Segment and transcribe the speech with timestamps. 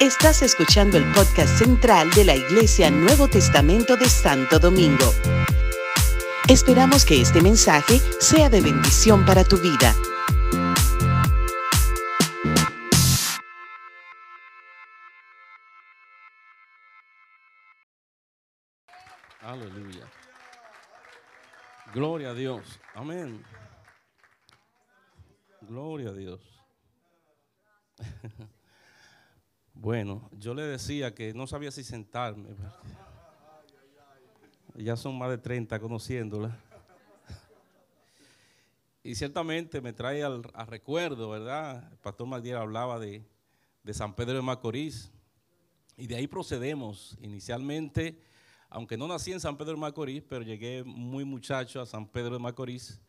[0.00, 5.12] Estás escuchando el podcast central de la Iglesia Nuevo Testamento de Santo Domingo.
[6.48, 9.94] Esperamos que este mensaje sea de bendición para tu vida.
[19.40, 20.06] Aleluya.
[21.94, 22.78] Gloria a Dios.
[22.94, 23.42] Amén.
[25.62, 26.40] Gloria a Dios.
[29.74, 32.50] Bueno, yo le decía que no sabía si sentarme.
[34.76, 36.56] Ya son más de 30 conociéndola.
[39.02, 41.92] Y ciertamente me trae al, recuerdo, ¿verdad?
[41.92, 43.22] El pastor Magdiel hablaba de,
[43.82, 45.10] de San Pedro de Macorís.
[45.96, 47.18] Y de ahí procedemos.
[47.20, 48.18] Inicialmente,
[48.70, 52.34] aunque no nací en San Pedro de Macorís, pero llegué muy muchacho a San Pedro
[52.34, 53.00] de Macorís.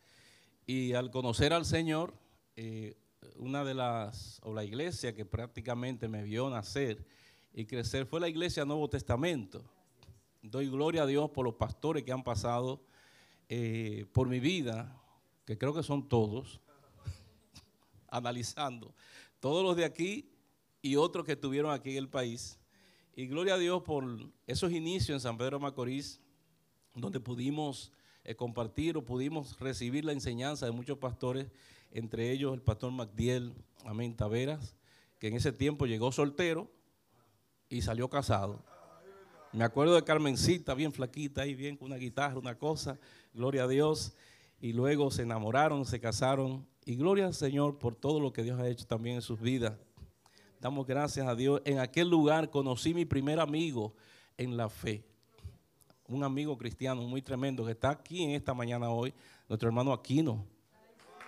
[0.65, 2.13] Y al conocer al Señor,
[2.55, 2.97] eh,
[3.35, 7.05] una de las, o la iglesia que prácticamente me vio nacer
[7.53, 9.63] y crecer fue la iglesia Nuevo Testamento.
[10.41, 12.81] Doy gloria a Dios por los pastores que han pasado
[13.49, 15.01] eh, por mi vida,
[15.45, 16.59] que creo que son todos,
[18.09, 18.93] analizando,
[19.39, 20.29] todos los de aquí
[20.81, 22.59] y otros que estuvieron aquí en el país.
[23.15, 24.05] Y gloria a Dios por
[24.45, 26.19] esos inicios en San Pedro Macorís,
[26.93, 27.91] donde pudimos
[28.23, 31.47] eh, compartir o pudimos recibir la enseñanza de muchos pastores
[31.95, 33.53] entre ellos el pastor Magdiel
[33.85, 34.75] Amén Taveras,
[35.17, 36.69] que en ese tiempo llegó soltero
[37.69, 38.61] y salió casado.
[39.53, 42.99] Me acuerdo de Carmencita, bien flaquita ahí, bien con una guitarra, una cosa,
[43.33, 44.13] gloria a Dios.
[44.59, 46.67] Y luego se enamoraron, se casaron.
[46.83, 49.73] Y gloria al Señor por todo lo que Dios ha hecho también en sus vidas.
[50.59, 51.61] Damos gracias a Dios.
[51.63, 53.93] En aquel lugar conocí mi primer amigo
[54.37, 55.05] en la fe.
[56.09, 59.13] Un amigo cristiano muy tremendo que está aquí en esta mañana hoy,
[59.47, 60.45] nuestro hermano Aquino.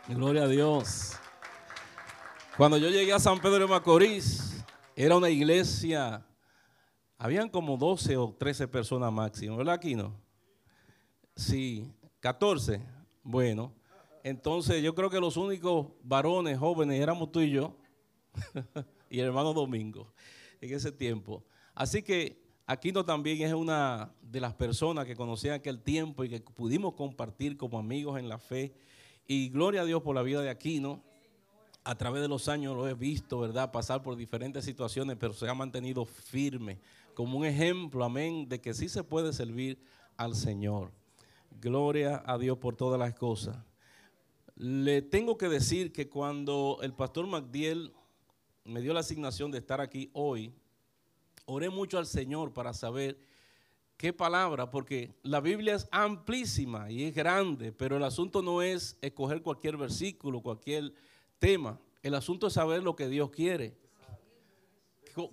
[0.10, 1.18] Gloria a Dios.
[2.56, 4.64] Cuando yo llegué a San Pedro de Macorís,
[4.96, 6.26] era una iglesia,
[7.18, 10.18] habían como 12 o 13 personas máximo, ¿verdad, Aquino?
[11.36, 12.82] Sí, 14.
[13.22, 13.74] Bueno,
[14.24, 17.76] entonces yo creo que los únicos varones jóvenes éramos tú y yo
[19.10, 20.14] y el hermano Domingo
[20.62, 21.44] en ese tiempo.
[21.76, 26.40] Así que Aquino también es una de las personas que conocía aquel tiempo y que
[26.40, 28.74] pudimos compartir como amigos en la fe
[29.28, 31.04] y gloria a Dios por la vida de Aquino.
[31.84, 33.72] A través de los años lo he visto, ¿verdad?
[33.72, 36.80] Pasar por diferentes situaciones, pero se ha mantenido firme
[37.14, 39.80] como un ejemplo, amén, de que sí se puede servir
[40.18, 40.92] al Señor.
[41.60, 43.58] Gloria a Dios por todas las cosas.
[44.56, 47.94] Le tengo que decir que cuando el pastor Magdiel
[48.66, 50.54] me dio la asignación de estar aquí hoy,
[51.46, 53.18] oré mucho al Señor para saber
[53.98, 58.96] qué palabra, porque la Biblia es amplísima y es grande, pero el asunto no es
[59.02, 60.94] escoger cualquier versículo, cualquier
[61.40, 61.80] tema.
[62.04, 63.76] El asunto es saber lo que Dios quiere.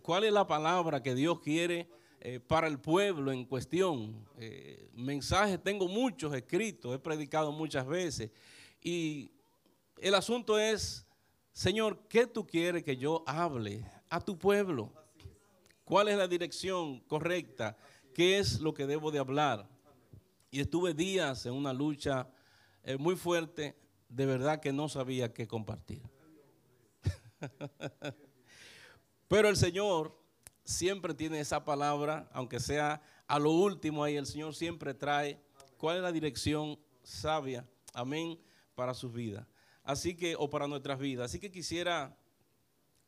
[0.00, 1.86] ¿Cuál es la palabra que Dios quiere
[2.20, 4.26] eh, para el pueblo en cuestión?
[4.38, 8.30] Eh, mensajes tengo muchos escritos, he predicado muchas veces.
[8.82, 9.30] Y
[9.98, 11.06] el asunto es,
[11.53, 14.91] Señor, ¿qué tú quieres que yo hable a tu pueblo?
[15.84, 17.76] ¿Cuál es la dirección correcta?
[18.14, 19.69] Qué es lo que debo de hablar.
[20.50, 22.28] Y estuve días en una lucha
[22.84, 23.76] eh, muy fuerte,
[24.08, 26.02] de verdad que no sabía qué compartir.
[29.28, 30.16] Pero el Señor
[30.64, 35.41] siempre tiene esa palabra, aunque sea a lo último ahí, el Señor siempre trae
[35.76, 38.38] cuál es la dirección sabia, amén,
[38.74, 39.47] para sus vidas.
[39.82, 41.26] Así que, o para nuestras vidas.
[41.26, 42.16] Así que quisiera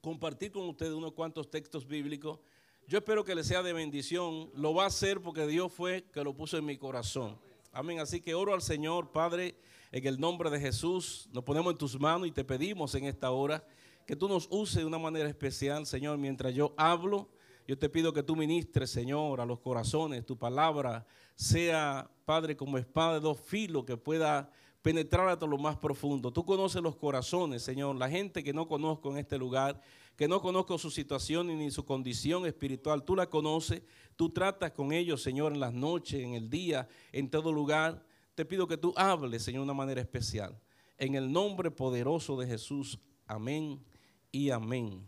[0.00, 2.40] compartir con ustedes unos cuantos textos bíblicos
[2.88, 4.48] yo espero que le sea de bendición.
[4.54, 7.36] Lo va a hacer porque Dios fue que lo puso en mi corazón.
[7.72, 7.98] Amén.
[7.98, 9.56] Así que oro al Señor, Padre,
[9.90, 11.28] en el nombre de Jesús.
[11.32, 13.64] Nos ponemos en tus manos y te pedimos en esta hora
[14.06, 17.28] que tú nos uses de una manera especial, Señor, mientras yo hablo.
[17.66, 20.24] Yo te pido que tú ministres, Señor, a los corazones.
[20.24, 21.04] Tu palabra
[21.34, 24.48] sea, Padre, como espada de dos filos que pueda
[24.80, 26.32] penetrar hasta lo más profundo.
[26.32, 27.96] Tú conoces los corazones, Señor.
[27.96, 29.80] La gente que no conozco en este lugar
[30.16, 33.04] que no conozco su situación ni su condición espiritual.
[33.04, 33.82] Tú la conoces,
[34.16, 38.04] tú tratas con ellos, Señor, en las noches, en el día, en todo lugar.
[38.34, 40.58] Te pido que tú hables, Señor, de una manera especial.
[40.96, 42.98] En el nombre poderoso de Jesús.
[43.26, 43.84] Amén
[44.32, 45.06] y amén.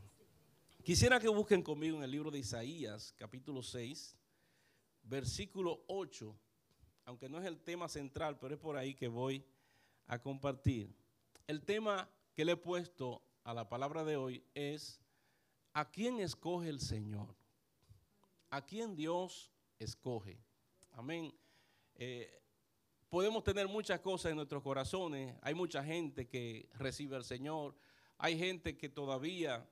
[0.82, 4.16] Quisiera que busquen conmigo en el libro de Isaías, capítulo 6,
[5.02, 6.34] versículo 8,
[7.06, 9.44] aunque no es el tema central, pero es por ahí que voy
[10.06, 10.94] a compartir.
[11.46, 15.00] El tema que le he puesto a la palabra de hoy es,
[15.72, 17.34] ¿a quién escoge el Señor?
[18.50, 20.38] ¿A quién Dios escoge?
[20.92, 21.34] Amén.
[21.94, 22.42] Eh,
[23.08, 25.34] podemos tener muchas cosas en nuestros corazones.
[25.40, 27.74] Hay mucha gente que recibe al Señor.
[28.18, 29.66] Hay gente que todavía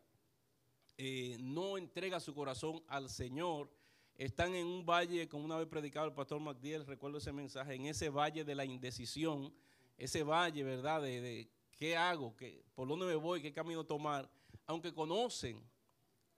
[0.97, 3.71] eh, no entrega su corazón al Señor,
[4.15, 7.85] están en un valle, como una vez predicado el pastor MacDiel, recuerdo ese mensaje, en
[7.85, 9.53] ese valle de la indecisión,
[9.99, 11.03] ese valle, ¿verdad?
[11.03, 14.31] De qué hago, ¿Qué, por dónde me voy, qué camino tomar,
[14.67, 15.63] aunque conocen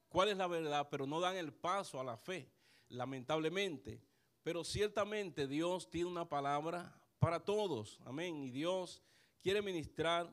[0.08, 2.50] cuál es la verdad, pero no dan el paso a la fe,
[2.88, 4.02] lamentablemente.
[4.42, 8.42] Pero ciertamente Dios tiene una palabra para todos, amén.
[8.42, 9.02] Y Dios
[9.38, 10.32] quiere ministrar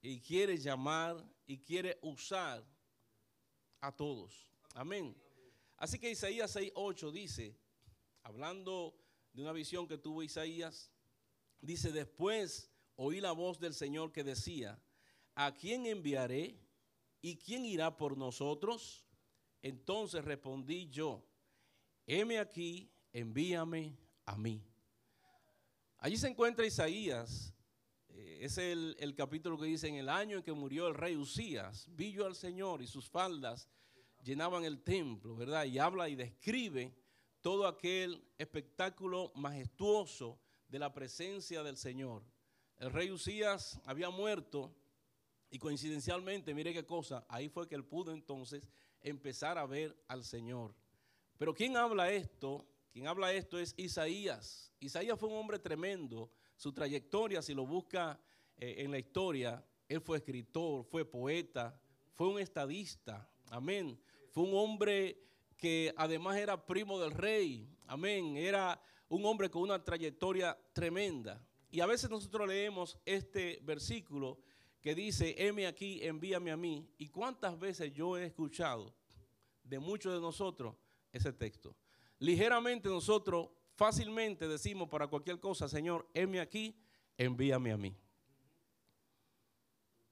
[0.00, 2.64] y quiere llamar y quiere usar
[3.80, 5.16] a todos, amén.
[5.76, 7.56] Así que Isaías 6.8 dice,
[8.22, 8.94] hablando
[9.32, 10.90] de una visión que tuvo Isaías,
[11.60, 14.78] dice, después oí la voz del Señor que decía,
[15.36, 16.58] ¿a quién enviaré
[17.22, 19.06] y quién irá por nosotros?
[19.62, 21.24] Entonces respondí yo,
[22.06, 23.96] heme aquí, envíame
[24.26, 24.60] a mí.
[25.98, 27.54] Allí se encuentra Isaías,
[28.08, 31.16] eh, es el, el, capítulo que dice, en el año en que murió el rey
[31.16, 33.68] Usías, vi yo al Señor y sus faldas
[34.24, 35.64] llenaban el templo, ¿verdad?
[35.66, 36.92] Y habla y describe
[37.40, 42.24] todo aquel espectáculo majestuoso de la presencia del Señor.
[42.78, 44.72] El rey Usías había muerto
[45.50, 48.62] y coincidencialmente, mire qué cosa, ahí fue que él pudo entonces
[49.00, 50.74] empezar a ver al Señor.
[51.38, 52.66] Pero ¿quién habla esto?
[52.92, 54.72] Quien habla esto es Isaías.
[54.80, 56.30] Isaías fue un hombre tremendo.
[56.56, 58.20] Su trayectoria, si lo busca
[58.56, 61.80] eh, en la historia, él fue escritor, fue poeta,
[62.12, 63.28] fue un estadista.
[63.50, 64.00] Amén.
[64.30, 65.20] Fue un hombre
[65.56, 67.68] que además era primo del rey.
[67.86, 68.36] Amén.
[68.36, 71.44] Era un hombre con una trayectoria tremenda.
[71.70, 74.38] Y a veces nosotros leemos este versículo
[74.80, 76.88] que dice, heme aquí, envíame a mí.
[76.98, 78.94] ¿Y cuántas veces yo he escuchado
[79.64, 80.74] de muchos de nosotros
[81.12, 81.76] ese texto?
[82.18, 86.76] Ligeramente nosotros fácilmente decimos para cualquier cosa, Señor, heme aquí,
[87.16, 87.96] envíame a mí.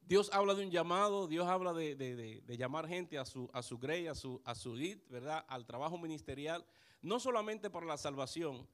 [0.06, 4.06] Dios habla de un llamado, Dios habla de, llamar gente a su, a su grey,
[4.06, 4.74] a su, a su
[5.08, 5.44] ¿verdad?
[5.48, 6.64] Al trabajo ministerial,
[7.02, 8.68] no solamente para la salvación.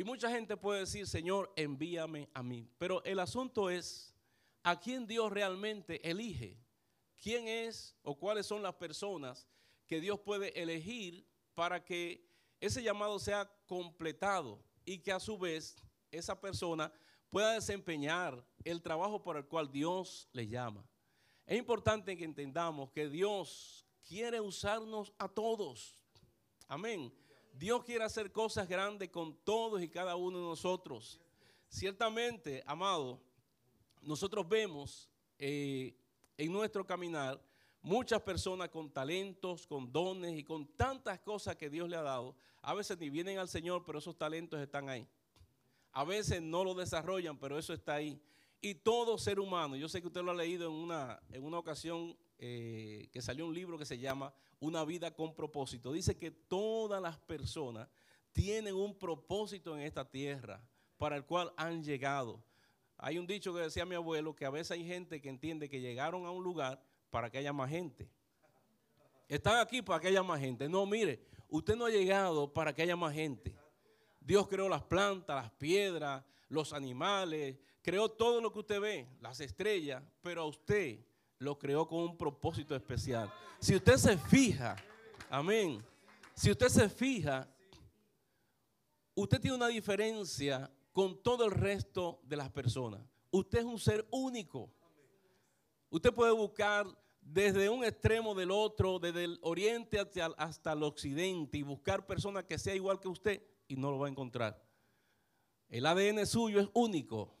[0.00, 2.66] Y mucha gente puede decir, Señor, envíame a mí.
[2.78, 4.14] Pero el asunto es,
[4.62, 6.58] ¿a quién Dios realmente elige?
[7.22, 9.46] ¿Quién es o cuáles son las personas
[9.86, 12.26] que Dios puede elegir para que
[12.62, 15.76] ese llamado sea completado y que a su vez
[16.10, 16.90] esa persona
[17.28, 20.82] pueda desempeñar el trabajo por el cual Dios le llama.
[21.44, 25.94] Es importante que entendamos que Dios quiere usarnos a todos.
[26.68, 27.12] Amén.
[27.60, 31.20] Dios quiere hacer cosas grandes con todos y cada uno de nosotros.
[31.68, 33.20] Ciertamente, amado,
[34.00, 35.94] nosotros vemos eh,
[36.38, 37.38] en nuestro caminar
[37.82, 42.34] muchas personas con talentos, con dones y con tantas cosas que Dios le ha dado.
[42.62, 45.06] A veces ni vienen al Señor, pero esos talentos están ahí.
[45.92, 48.18] A veces no lo desarrollan, pero eso está ahí.
[48.62, 51.58] Y todo ser humano, yo sé que usted lo ha leído en una, en una
[51.58, 55.92] ocasión eh, que salió un libro que se llama Una vida con propósito.
[55.92, 57.86] Dice que todas las personas
[58.32, 60.66] tienen un propósito en esta tierra
[60.96, 62.42] para el cual han llegado.
[62.96, 65.82] Hay un dicho que decía mi abuelo que a veces hay gente que entiende que
[65.82, 68.08] llegaron a un lugar para que haya más gente.
[69.28, 70.66] Están aquí para que haya más gente.
[70.66, 73.54] No, mire, usted no ha llegado para que haya más gente.
[74.18, 79.40] Dios creó las plantas, las piedras, los animales, creó todo lo que usted ve, las
[79.40, 81.00] estrellas, pero a usted
[81.40, 83.32] lo creó con un propósito especial.
[83.58, 84.76] Si usted se fija,
[85.30, 85.82] amén,
[86.34, 87.48] si usted se fija,
[89.14, 93.00] usted tiene una diferencia con todo el resto de las personas.
[93.30, 94.70] Usted es un ser único.
[95.88, 96.86] Usted puede buscar
[97.22, 99.98] desde un extremo del otro, desde el oriente
[100.36, 104.08] hasta, el occidente, y buscar personas que sean igual que usted y no lo va
[104.08, 104.62] a encontrar.
[105.70, 107.34] El ADN suyo es único.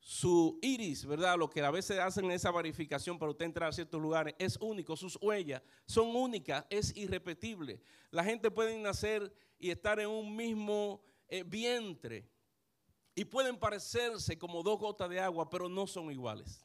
[0.00, 1.36] Su iris, ¿verdad?
[1.36, 4.96] Lo que a veces hacen esa verificación para usted entrar a ciertos lugares es único.
[4.96, 7.80] Sus huellas son únicas, es irrepetible.
[8.10, 12.26] La gente puede nacer y estar en un mismo eh, vientre
[13.14, 16.64] y pueden parecerse como dos gotas de agua, pero no son iguales.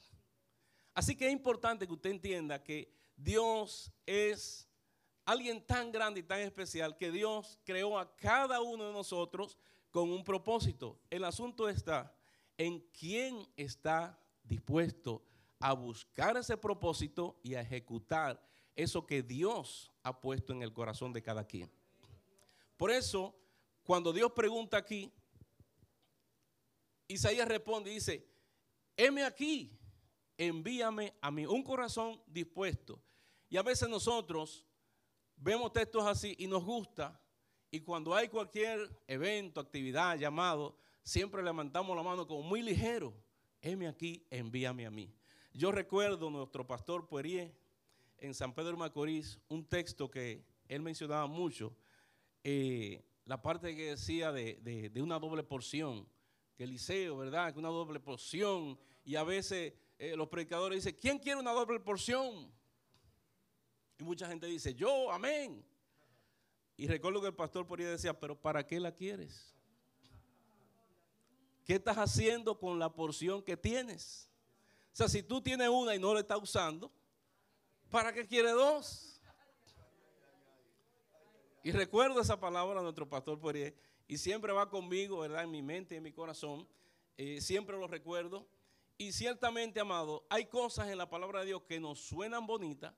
[0.94, 4.70] Así que es importante que usted entienda que Dios es
[5.26, 9.58] alguien tan grande y tan especial que Dios creó a cada uno de nosotros
[9.92, 11.02] con un propósito.
[11.10, 12.16] El asunto está
[12.58, 15.24] en quién está dispuesto
[15.60, 18.42] a buscar ese propósito y a ejecutar
[18.76, 21.72] eso que Dios ha puesto en el corazón de cada quien.
[22.78, 23.36] Por eso,
[23.84, 25.12] cuando Dios pregunta aquí,
[27.08, 28.28] Isaías responde y dice,
[28.98, 29.78] heme aquí,
[30.38, 33.02] envíame a mí, un corazón dispuesto.
[33.50, 34.66] Y a veces nosotros
[35.38, 37.22] vemos textos así y nos gusta.
[37.72, 43.14] Y cuando hay cualquier evento, actividad, llamado, siempre levantamos la mano como muy ligero.
[43.62, 45.14] Heme aquí, envíame a mí.
[45.54, 47.54] Yo recuerdo nuestro pastor Poirier,
[48.18, 51.76] en San Pedro de Macorís un texto que él mencionaba mucho,
[52.44, 56.08] eh, la parte que decía de, una doble porción,
[56.56, 57.54] que Eliseo, ¿verdad?
[57.54, 61.80] Que una doble porción, y a veces eh, los predicadores dicen, ¿quién quiere una doble
[61.80, 62.52] porción?
[63.98, 65.64] Y mucha gente dice, yo, amén.
[66.78, 69.55] Y recuerdo que el pastor ahí decía, pero ¿para qué la quieres?
[71.66, 74.30] ¿Qué estás haciendo con la porción que tienes?
[74.94, 76.92] O sea, si tú tienes una y no la estás usando,
[77.90, 79.20] ¿para qué quieres dos?
[81.64, 83.76] Y recuerdo esa palabra de nuestro pastor ahí,
[84.08, 85.44] y siempre va conmigo, ¿verdad?
[85.44, 86.68] En mi mente en mi corazón.
[87.18, 88.48] Eh, siempre lo recuerdo.
[89.00, 92.94] Y ciertamente, amado, hay cosas en la palabra de Dios que nos suenan bonitas,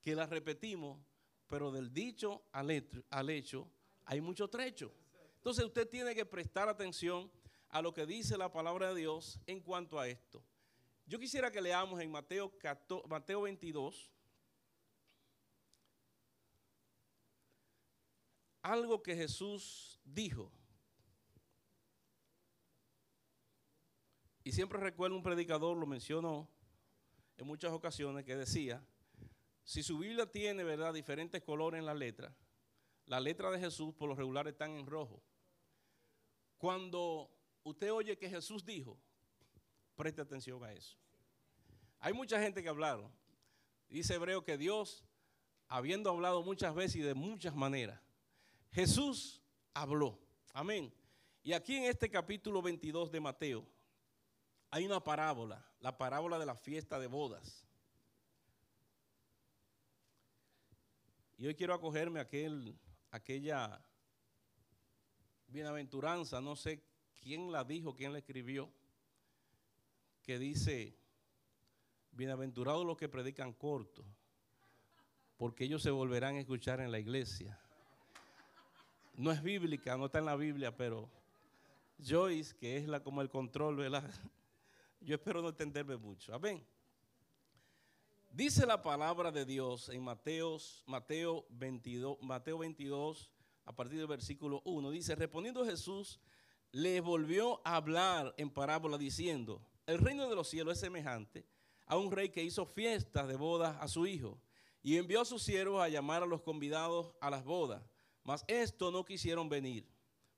[0.00, 0.98] que las repetimos,
[1.46, 3.68] pero del dicho al hecho, al hecho
[4.06, 4.90] hay mucho trecho.
[5.36, 7.30] Entonces usted tiene que prestar atención
[7.68, 10.42] a lo que dice la palabra de Dios en cuanto a esto.
[11.06, 12.52] Yo quisiera que leamos en Mateo,
[13.08, 14.10] Mateo 22
[18.66, 20.50] algo que Jesús dijo.
[24.42, 26.48] Y siempre recuerdo un predicador, lo mencionó
[27.36, 28.84] en muchas ocasiones, que decía,
[29.64, 32.34] si su Biblia tiene, ¿verdad?, diferentes colores en la letra,
[33.06, 35.22] la letra de Jesús por lo regular están en rojo.
[36.58, 37.35] Cuando
[37.66, 38.96] usted oye que Jesús dijo,
[39.96, 40.96] preste atención a eso.
[41.98, 43.10] Hay mucha gente que hablaron.
[43.88, 45.04] Dice Hebreo que Dios,
[45.66, 48.00] habiendo hablado muchas veces y de muchas maneras,
[48.70, 49.42] Jesús
[49.74, 50.16] habló.
[50.52, 50.94] Amén.
[51.42, 53.66] Y aquí en este capítulo 22 de Mateo
[54.70, 57.66] hay una parábola, la parábola de la fiesta de bodas.
[61.36, 62.78] Y hoy quiero acogerme a aquel,
[63.10, 63.84] aquella
[65.48, 66.85] bienaventuranza, no sé
[67.26, 68.70] quién la dijo, quién la escribió,
[70.22, 70.96] que dice,
[72.12, 74.04] bienaventurados los que predican corto,
[75.36, 77.58] porque ellos se volverán a escuchar en la iglesia.
[79.14, 81.10] No es bíblica, no está en la Biblia, pero
[81.98, 84.08] Joyce, que es la como el control, ¿verdad?
[85.00, 86.32] Yo espero no entenderme mucho.
[86.32, 86.64] Amén.
[88.30, 93.32] Dice la palabra de Dios en Mateos, Mateo 22, Mateo 22,
[93.64, 94.92] a partir del versículo 1.
[94.92, 96.20] Dice, respondiendo Jesús,
[96.72, 101.46] le volvió a hablar en parábola diciendo, el reino de los cielos es semejante
[101.86, 104.38] a un rey que hizo fiestas de bodas a su hijo
[104.82, 107.82] y envió a sus siervos a llamar a los convidados a las bodas,
[108.24, 109.88] mas esto no quisieron venir.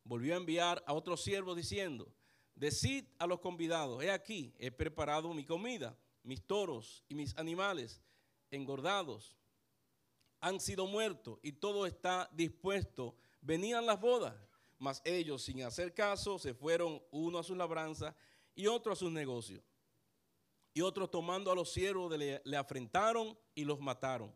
[0.05, 2.13] Volvió a enviar a otros siervos diciendo,
[2.55, 5.97] decid a los convidados, he aquí, he preparado mi comida
[6.29, 8.03] mis toros y mis animales
[8.51, 9.35] engordados
[10.41, 13.17] han sido muertos y todo está dispuesto.
[13.41, 14.37] Venían las bodas,
[14.79, 18.15] mas ellos sin hacer caso se fueron uno a sus labranzas
[18.55, 19.63] y otro a sus negocios.
[20.73, 24.35] Y otros tomando a los siervos le, afrentaron y los mataron.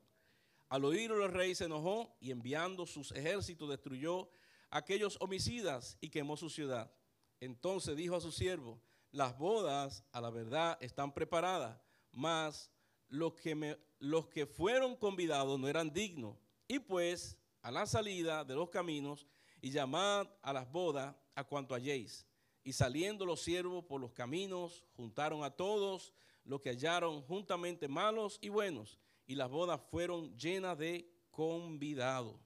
[0.69, 4.29] Al oírlo el rey se enojó y enviando sus ejércitos destruyó
[4.71, 6.91] a aquellos homicidas y quemó su ciudad.
[7.39, 8.81] Entonces dijo a su siervo,
[9.11, 11.79] las bodas a la verdad están preparadas,
[12.11, 12.73] mas
[13.09, 16.37] los que, los que fueron convidados no eran dignos.
[16.67, 19.27] Y pues a la salida de los caminos
[19.62, 22.26] y llamad a las bodas a cuanto halléis.
[22.64, 26.12] Y saliendo los siervos por los caminos, juntaron a todos
[26.45, 32.37] los que hallaron juntamente malos y buenos, y las bodas fueron llenas de convidados.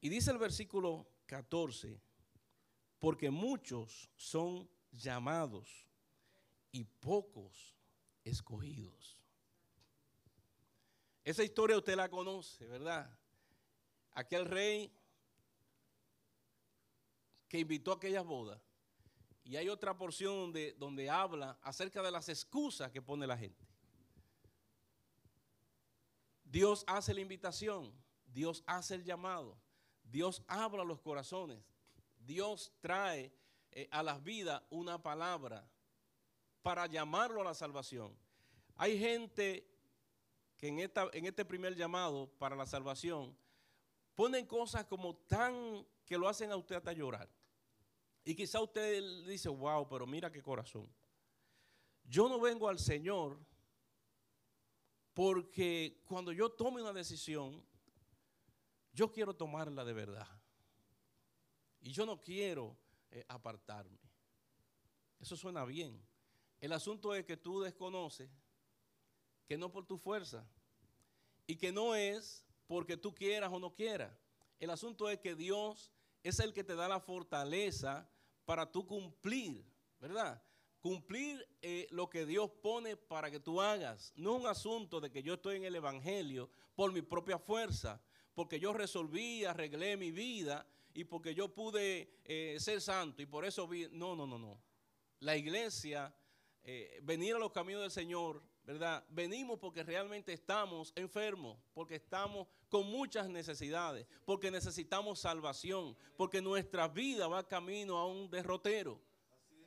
[0.00, 2.00] Y dice el versículo 14,
[2.98, 5.88] porque muchos son llamados
[6.72, 7.76] y pocos
[8.24, 9.18] escogidos.
[11.24, 13.10] Esa historia usted la conoce, ¿verdad?
[14.12, 14.92] Aquel rey
[17.50, 18.62] que invitó a aquellas bodas.
[19.42, 23.66] Y hay otra porción donde, donde habla acerca de las excusas que pone la gente.
[26.44, 27.92] Dios hace la invitación,
[28.26, 29.58] Dios hace el llamado,
[30.04, 31.58] Dios habla los corazones,
[32.20, 33.32] Dios trae
[33.72, 35.68] eh, a las vidas una palabra
[36.62, 38.16] para llamarlo a la salvación.
[38.76, 39.68] Hay gente
[40.56, 43.36] que en, esta, en este primer llamado para la salvación
[44.14, 47.28] ponen cosas como tan que lo hacen a usted hasta llorar.
[48.24, 50.88] Y quizá usted dice, wow, pero mira qué corazón.
[52.04, 53.38] Yo no vengo al Señor
[55.14, 57.64] porque cuando yo tome una decisión,
[58.92, 60.28] yo quiero tomarla de verdad.
[61.80, 62.76] Y yo no quiero
[63.10, 63.98] eh, apartarme.
[65.18, 66.00] Eso suena bien.
[66.60, 68.30] El asunto es que tú desconoces
[69.46, 70.46] que no por tu fuerza
[71.46, 74.12] y que no es porque tú quieras o no quieras.
[74.58, 75.90] El asunto es que Dios
[76.22, 78.08] es el que te da la fortaleza
[78.44, 79.64] para tú cumplir,
[80.00, 80.42] ¿verdad?
[80.80, 84.12] cumplir eh, lo que Dios pone para que tú hagas.
[84.16, 88.00] No es un asunto de que yo estoy en el Evangelio por mi propia fuerza,
[88.34, 93.44] porque yo resolví, arreglé mi vida y porque yo pude eh, ser santo y por
[93.44, 93.88] eso vi.
[93.92, 94.60] No, no, no, no.
[95.20, 96.14] La iglesia,
[96.62, 99.04] eh, venir a los caminos del Señor, ¿verdad?
[99.08, 106.88] Venimos porque realmente estamos enfermos, porque estamos con muchas necesidades, porque necesitamos salvación, porque nuestra
[106.88, 109.00] vida va camino a un derrotero.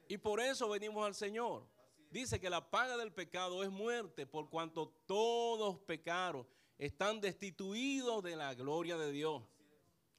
[0.07, 1.67] Y por eso venimos al Señor.
[2.09, 6.47] Dice que la paga del pecado es muerte, por cuanto todos pecaron,
[6.77, 9.43] están destituidos de la gloria de Dios.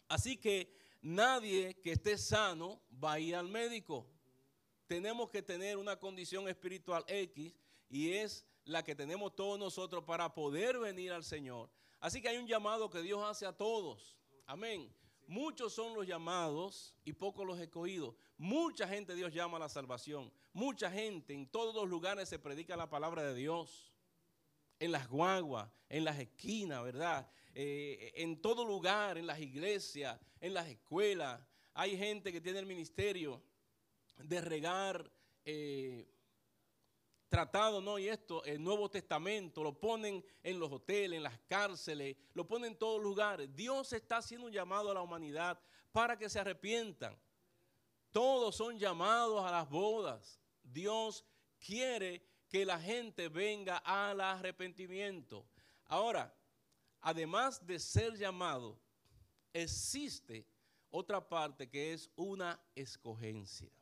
[0.09, 4.07] Así que nadie que esté sano va a ir al médico.
[4.87, 7.54] Tenemos que tener una condición espiritual X
[7.88, 11.71] y es la que tenemos todos nosotros para poder venir al Señor.
[12.00, 14.16] Así que hay un llamado que Dios hace a todos.
[14.47, 14.94] Amén.
[15.26, 18.14] Muchos son los llamados y pocos los escogidos.
[18.37, 20.30] Mucha gente Dios llama a la salvación.
[20.52, 23.92] Mucha gente en todos los lugares se predica la palabra de Dios.
[24.78, 27.30] En las guaguas, en las esquinas, ¿verdad?
[27.54, 31.40] Eh, en todo lugar, en las iglesias, en las escuelas.
[31.73, 33.42] Hay gente que tiene el ministerio
[34.18, 35.11] de regar
[35.44, 36.06] eh,
[37.35, 37.99] tratado, ¿no?
[37.99, 42.71] Y esto, el Nuevo Testamento, lo ponen en los hoteles, en las cárceles, lo ponen
[42.71, 43.53] en todos lugares.
[43.57, 45.59] Dios está haciendo un llamado a la humanidad
[45.91, 47.19] para que se arrepientan.
[48.12, 50.38] Todos son llamados a las bodas.
[50.62, 51.25] Dios
[51.59, 55.45] quiere que la gente venga al arrepentimiento.
[55.87, 56.33] Ahora,
[57.00, 58.79] además de ser llamado,
[59.53, 60.47] existe
[60.88, 63.73] otra parte que es una escogencia.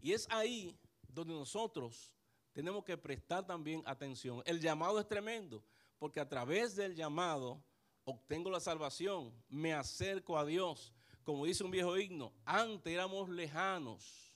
[0.00, 2.12] Y es ahí donde nosotros
[2.52, 4.42] tenemos que prestar también atención.
[4.44, 5.64] El llamado es tremendo,
[5.98, 7.62] porque a través del llamado
[8.04, 10.92] obtengo la salvación, me acerco a Dios.
[11.24, 14.34] Como dice un viejo himno, antes éramos lejanos,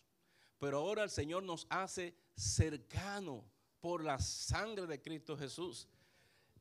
[0.59, 3.45] pero ahora el Señor nos hace cercano
[3.81, 5.88] por la sangre de Cristo Jesús.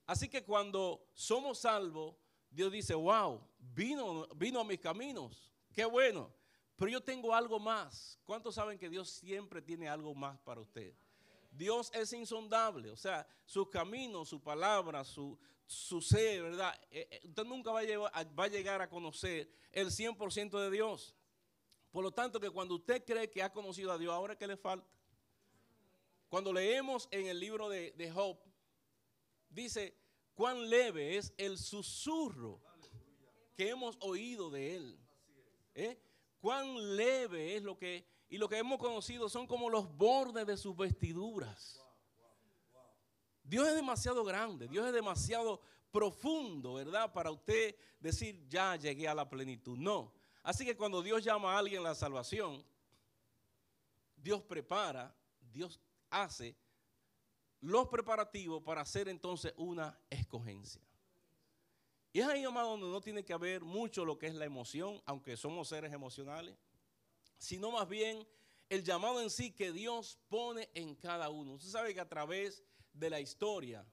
[0.06, 2.15] Así que cuando somos salvos,
[2.50, 6.34] Dios dice, wow, vino, vino a mis caminos, qué bueno.
[6.82, 8.17] Pero yo tengo algo más.
[8.26, 10.96] ¿Cuántos saben que Dios siempre tiene algo más para usted?
[11.52, 16.74] Dios es insondable, o sea, sus caminos, su palabra, su, su ser, ¿verdad?
[16.89, 21.15] Eh, eh, usted nunca va a, va a llegar a conocer el 100% de Dios.
[21.91, 24.58] Por lo tanto, que cuando usted cree que ha conocido a Dios, ahora que le
[24.58, 24.89] falta.
[26.30, 28.39] Cuando leemos en el libro de, de Job,
[29.52, 29.96] dice,
[30.34, 32.60] cuán leve es el susurro
[33.56, 35.00] que hemos oído de él.
[35.76, 36.02] ¿Eh?
[36.41, 40.58] Cuán leve es lo que, y lo que hemos conocido son como los bordes de
[40.58, 41.80] sus vestiduras.
[43.43, 47.13] Dios es demasiado grande, Dios es demasiado profundo, ¿verdad?
[47.13, 49.77] Para usted decir, ya llegué a la plenitud.
[49.77, 50.13] No.
[50.43, 52.65] Así que cuando Dios llama a alguien a la salvación,
[54.15, 55.15] Dios prepara,
[55.51, 56.56] Dios hace
[57.60, 60.82] los preparativos para hacer entonces una escogencia.
[62.13, 65.02] Y es ahí, amado, donde no tiene que haber mucho lo que es la emoción,
[65.06, 66.58] aunque somos seres emocionales,
[67.38, 68.28] sino más bien
[68.69, 71.54] el llamado en sí que Dios pone en cada uno.
[71.54, 73.86] Usted sabe que a través de la historia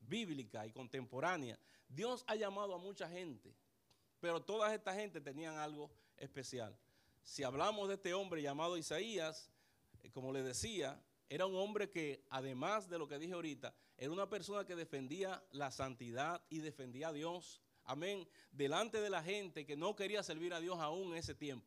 [0.00, 1.58] bíblica y contemporánea,
[1.88, 3.54] Dios ha llamado a mucha gente,
[4.20, 6.76] pero toda esta gente tenían algo especial.
[7.22, 9.50] Si hablamos de este hombre llamado Isaías,
[10.02, 14.10] eh, como le decía, era un hombre que, además de lo que dije ahorita, era
[14.10, 19.64] una persona que defendía la santidad y defendía a Dios, amén, delante de la gente
[19.64, 21.64] que no quería servir a Dios aún en ese tiempo.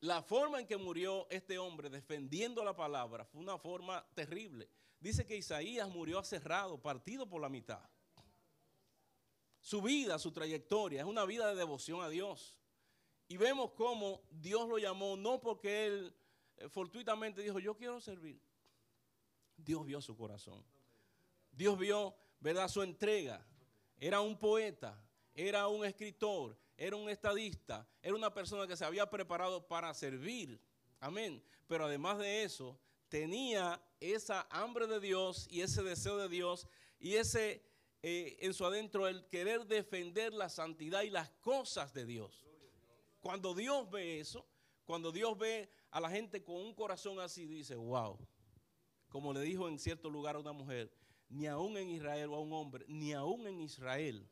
[0.00, 4.68] La forma en que murió este hombre defendiendo la palabra fue una forma terrible.
[4.98, 7.88] Dice que Isaías murió aserrado, partido por la mitad.
[9.60, 12.56] Su vida, su trayectoria, es una vida de devoción a Dios.
[13.28, 16.16] Y vemos cómo Dios lo llamó, no porque él
[16.56, 18.49] eh, fortuitamente dijo, yo quiero servir.
[19.64, 20.64] Dios vio su corazón.
[21.52, 23.44] Dios vio, ¿verdad?, su entrega.
[23.98, 25.02] Era un poeta,
[25.34, 30.60] era un escritor, era un estadista, era una persona que se había preparado para servir.
[30.98, 31.42] Amén.
[31.66, 36.66] Pero además de eso, tenía esa hambre de Dios y ese deseo de Dios
[36.98, 37.62] y ese
[38.02, 42.46] eh, en su adentro el querer defender la santidad y las cosas de Dios.
[43.20, 44.46] Cuando Dios ve eso,
[44.84, 48.18] cuando Dios ve a la gente con un corazón así, dice, wow,
[49.10, 50.90] como le dijo en cierto lugar a una mujer,
[51.28, 54.26] ni aún en Israel o a un hombre, ni aún en Israel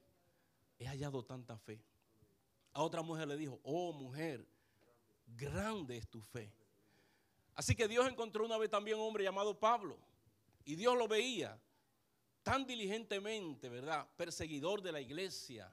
[0.79, 1.83] he hallado tanta fe.
[2.73, 4.47] A otra mujer le dijo, oh mujer,
[5.27, 6.53] grande es tu fe.
[7.55, 9.99] Así que Dios encontró una vez también un hombre llamado Pablo.
[10.65, 11.61] Y Dios lo veía
[12.43, 14.09] tan diligentemente, ¿verdad?
[14.17, 15.73] Perseguidor de la iglesia,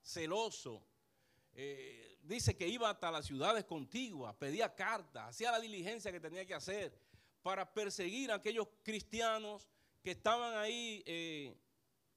[0.00, 0.82] celoso.
[1.54, 6.46] eh, dice que iba hasta las ciudades contiguas, pedía cartas, hacía la diligencia que tenía
[6.46, 6.96] que hacer
[7.42, 9.68] para perseguir a aquellos cristianos
[10.02, 11.56] que estaban ahí eh,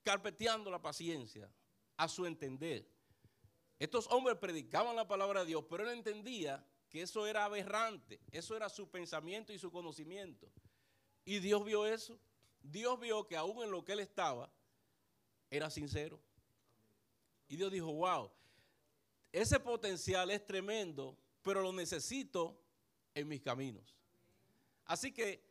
[0.03, 1.51] carpeteando la paciencia,
[1.97, 2.87] a su entender.
[3.79, 8.55] Estos hombres predicaban la palabra de Dios, pero él entendía que eso era aberrante, eso
[8.55, 10.51] era su pensamiento y su conocimiento.
[11.25, 12.19] Y Dios vio eso.
[12.61, 14.51] Dios vio que aún en lo que él estaba,
[15.49, 16.19] era sincero.
[17.47, 18.31] Y Dios dijo, wow,
[19.31, 22.59] ese potencial es tremendo, pero lo necesito
[23.13, 23.95] en mis caminos.
[24.85, 25.43] Así que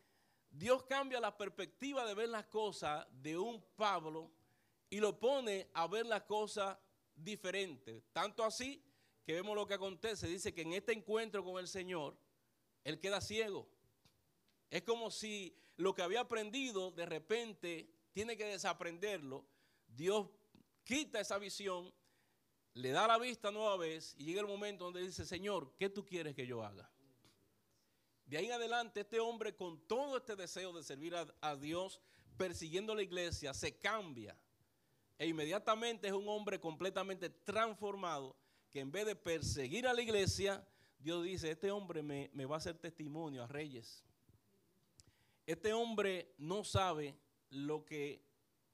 [0.50, 4.30] Dios cambia la perspectiva de ver las cosas de un Pablo
[4.88, 6.78] y lo pone a ver las cosas
[7.14, 8.04] diferentes.
[8.12, 8.82] Tanto así
[9.24, 10.28] que vemos lo que acontece.
[10.28, 12.16] Dice que en este encuentro con el Señor,
[12.84, 13.68] él queda ciego.
[14.70, 19.44] Es como si lo que había aprendido de repente tiene que desaprenderlo.
[19.88, 20.28] Dios
[20.84, 21.92] quita esa visión,
[22.74, 26.04] le da la vista nueva vez y llega el momento donde dice, Señor, ¿qué tú
[26.04, 26.90] quieres que yo haga?
[28.26, 32.00] De ahí en adelante, este hombre con todo este deseo de servir a, Dios,
[32.36, 34.36] persiguiendo la iglesia, se cambia.
[35.18, 38.36] E inmediatamente es un hombre completamente transformado
[38.70, 40.66] que en vez de perseguir a la iglesia,
[40.98, 44.02] Dios dice, este hombre me, va a hacer testimonio a reyes.
[45.46, 47.14] Este hombre no sabe
[47.50, 48.24] lo que,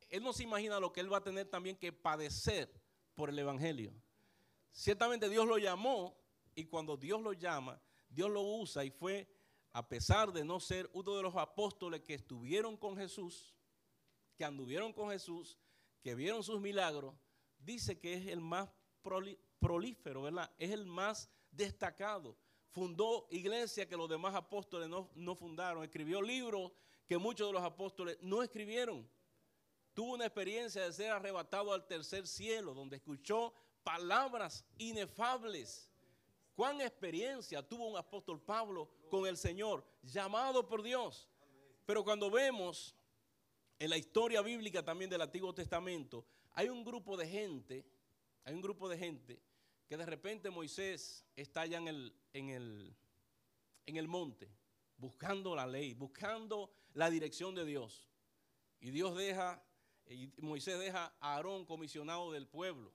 [0.08, 2.72] él no se imagina lo que él va a tener también que padecer
[3.14, 3.92] por el Evangelio.
[4.70, 6.16] Ciertamente Dios lo llamó
[6.54, 9.28] y cuando Dios lo llama, Dios lo usa y fue,
[9.72, 13.54] a pesar de no ser uno de los apóstoles que estuvieron con Jesús,
[14.36, 15.58] que anduvieron con Jesús,
[16.02, 17.14] que vieron sus milagros,
[17.58, 18.68] dice que es el más
[19.60, 20.50] prolífero, ¿verdad?
[20.58, 22.36] Es el más destacado.
[22.70, 25.84] Fundó iglesia que los demás apóstoles no, fundaron.
[25.84, 26.72] Escribió libros
[27.06, 29.08] que muchos de los apóstoles no escribieron.
[29.92, 33.52] Tuvo una experiencia de ser arrebatado al tercer cielo, donde escuchó
[33.82, 35.90] palabras inefables.
[36.54, 41.28] ¿Cuán experiencia tuvo un apóstol Pablo con el Señor, llamado por Dios?
[41.84, 42.96] Pero cuando vemos
[43.78, 47.84] en la historia bíblica también del Antiguo Testamento, hay un grupo de gente,
[48.44, 49.40] hay un grupo de gente
[49.86, 52.96] que de repente Moisés está allá en el, en el,
[53.86, 54.48] en el monte,
[54.96, 58.08] buscando la ley, buscando la dirección de Dios.
[58.80, 59.62] Y Dios deja,
[60.06, 62.92] y Moisés deja a Aarón comisionado del pueblo,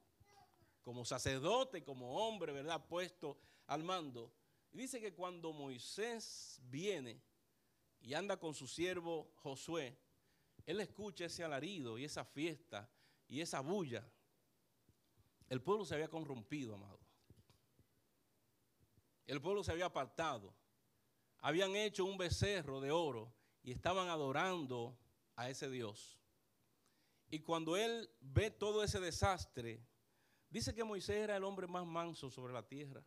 [0.84, 2.86] como sacerdote, como hombre, ¿verdad?
[2.88, 4.32] Puesto al mando.
[4.76, 7.22] Dice que cuando Moisés viene
[8.02, 9.98] y anda con su siervo Josué,
[10.66, 12.90] él escucha ese alarido y esa fiesta
[13.26, 14.06] y esa bulla.
[15.48, 17.00] El pueblo se había corrompido, amado.
[19.26, 20.54] El pueblo se había apartado.
[21.40, 23.34] Habían hecho un becerro de oro
[23.64, 25.00] y estaban adorando
[25.38, 26.20] a ese Dios.
[27.30, 29.82] Y cuando él ve todo ese desastre,
[30.50, 33.02] dice que Moisés era el hombre más manso sobre la tierra.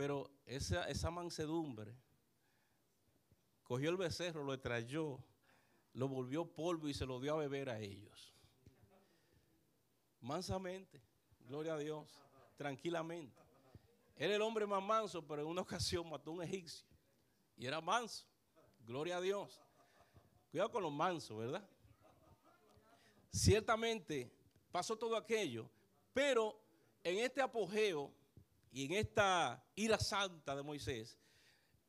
[0.00, 1.94] Pero esa, mansedumbre,
[3.62, 5.22] cogió el becerro, lo trayó,
[5.92, 8.34] lo volvió polvo y se lo dio a beber a ellos
[10.22, 11.02] mansamente,
[11.40, 12.08] gloria a Dios,
[12.56, 13.42] tranquilamente.
[14.16, 16.86] Era el hombre más manso, pero en una ocasión mató a un egipcio.
[17.58, 18.24] Y era manso,
[18.86, 19.60] gloria a Dios.
[20.50, 21.68] Cuidado con los mansos, ¿verdad?
[23.30, 24.32] Ciertamente
[24.72, 25.68] pasó todo aquello,
[26.14, 26.58] pero
[27.04, 28.18] en este apogeo
[28.70, 31.18] y en esta ira santa de Moisés,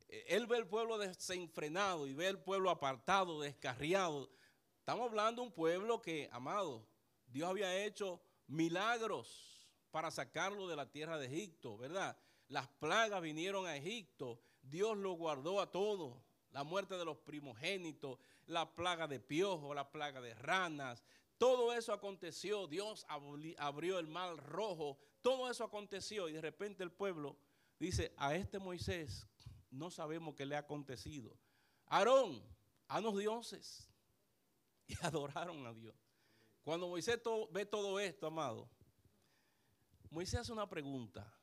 [0.08, 4.32] eh, él ve el pueblo desenfrenado y ve el pueblo apartado, descarriado.
[4.80, 6.88] Estamos hablando de un pueblo que, amado,
[7.28, 12.18] Dios había hecho milagros para sacarlo de la tierra de Egipto, ¿verdad?
[12.48, 16.18] Las plagas vinieron a Egipto, Dios lo guardó a todos.
[16.52, 21.02] La muerte de los primogénitos, la plaga de piojos, la plaga de ranas,
[21.42, 22.68] todo eso aconteció.
[22.68, 23.04] Dios
[23.58, 27.36] abrió el mar rojo, todo eso aconteció y de repente el pueblo
[27.80, 29.26] dice, a este Moisés
[29.72, 31.36] no sabemos qué le ha acontecido.
[31.88, 32.44] Aarón,
[32.88, 33.90] a los dioses
[34.88, 35.96] y adoraron a Dios.
[36.62, 38.70] Cuando Moisés ve todo esto, amado,
[40.12, 41.34] Moisés hace una pregunta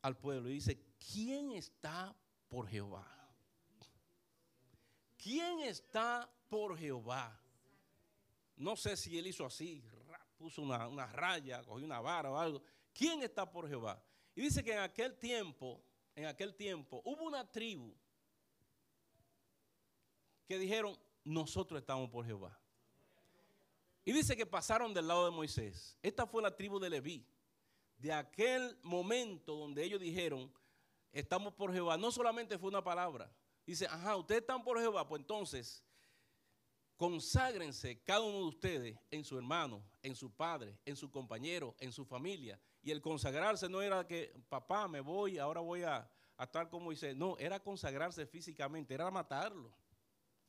[0.00, 2.12] al pueblo y dice, ¿quién está
[2.48, 3.06] por Jehová?
[5.16, 7.38] ¿Quién está por Jehová?
[8.56, 9.82] No sé si él hizo así,
[10.36, 12.62] puso una, raya, cogió una vara o algo.
[12.92, 14.02] ¿Quién está por Jehová?
[14.34, 15.82] Y dice que en aquel tiempo,
[16.14, 17.94] en aquel tiempo, hubo una tribu
[20.46, 22.58] que dijeron, nosotros estamos por Jehová.
[24.04, 25.96] Y dice que pasaron del lado de Moisés.
[26.02, 27.24] Esta fue la tribu de Leví.
[27.98, 30.52] De aquel momento donde ellos dijeron,
[31.12, 33.32] estamos por Jehová, no solamente fue una palabra.
[33.64, 35.84] Dice, ajá, ustedes están por Jehová, pues entonces,
[37.02, 41.90] conságrense cada uno de ustedes en su hermano, en su padre, en su compañero, en
[41.90, 42.60] su familia.
[42.80, 46.90] Y el consagrarse no era que, papá, me voy, ahora voy a, a estar como
[46.92, 47.12] dice.
[47.12, 49.74] No, era consagrarse físicamente, era matarlo.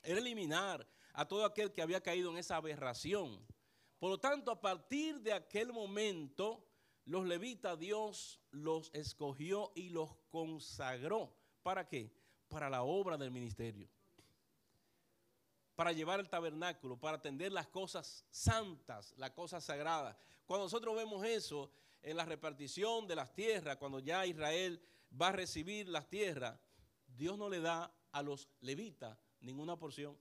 [0.03, 3.43] Era eliminar a todo aquel que había caído en esa aberración.
[3.97, 6.67] Por lo tanto, a partir de aquel momento,
[7.05, 11.35] los levitas Dios los escogió y los consagró.
[11.63, 12.13] ¿Para qué?
[12.47, 13.89] Para la obra del ministerio.
[15.75, 20.15] Para llevar el tabernáculo, para atender las cosas santas, las cosas sagradas.
[20.45, 24.81] Cuando nosotros vemos eso en la repartición de las tierras, cuando ya Israel
[25.19, 26.59] va a recibir las tierras,
[27.07, 30.17] Dios no le da a los levitas ninguna porción.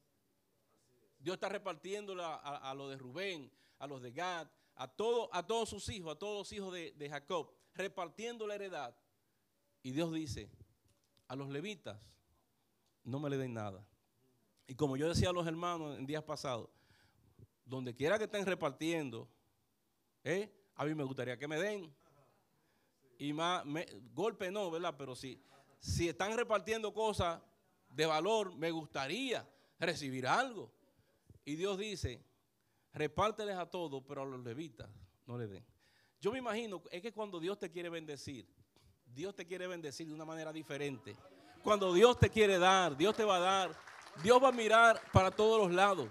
[1.19, 5.89] Dios está repartiéndola a, los de Rubén, a los de Gad, a, a todos sus
[5.89, 8.97] hijos, a todos los hijos de, de Jacob, repartiendo la heredad.
[9.83, 10.51] Y Dios dice,
[11.29, 12.01] a los levitas
[13.05, 13.87] no me le den nada.
[14.67, 16.69] Y como yo decía a los hermanos en días pasados,
[17.65, 19.29] donde quiera que estén repartiendo,
[20.25, 20.53] ¿eh?
[20.75, 21.95] a mí me gustaría que me den.
[23.19, 23.65] Y más,
[24.13, 24.95] golpe no, ¿verdad?
[24.99, 25.41] Pero si,
[25.79, 27.41] si están repartiendo cosas
[27.91, 29.49] de valor, me gustaría
[29.79, 30.73] recibir algo.
[31.45, 32.25] Y Dios dice,
[32.93, 34.89] repárteles a todos, pero a los levitas
[35.27, 35.65] no le den.
[36.21, 38.47] Yo me imagino, es que cuando Dios te quiere bendecir,
[39.07, 41.17] Dios te quiere bendecir de una manera diferente.
[41.63, 43.77] Cuando Dios te quiere dar, Dios te va a dar,
[44.23, 46.09] Dios va a mirar para todos los lados.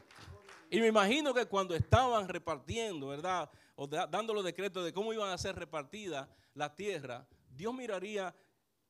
[0.70, 3.50] Y me imagino que cuando estaban repartiendo, ¿verdad?
[3.76, 8.34] O dando los decretos de cómo iban a ser repartidas la tierra, Dios miraría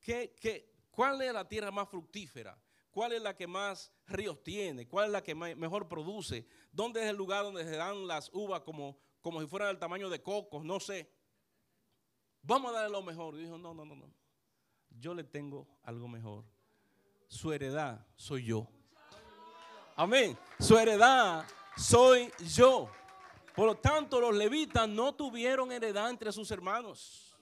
[0.00, 2.56] qué, qué, cuál es la tierra más fructífera,
[2.90, 7.08] cuál es la que más ríos tiene, cuál es la que mejor produce, dónde es
[7.08, 10.64] el lugar donde se dan las uvas como, como si fueran del tamaño de cocos,
[10.64, 11.10] no sé.
[12.42, 13.34] Vamos a darle lo mejor.
[13.36, 14.12] Y dijo, no, no, no, no.
[14.90, 16.44] Yo le tengo algo mejor.
[17.28, 18.68] Su heredad soy yo.
[20.02, 20.36] Amén.
[20.58, 21.44] Su heredad
[21.76, 22.90] soy yo.
[23.54, 27.38] Por lo tanto, los levitas no tuvieron heredad entre sus hermanos,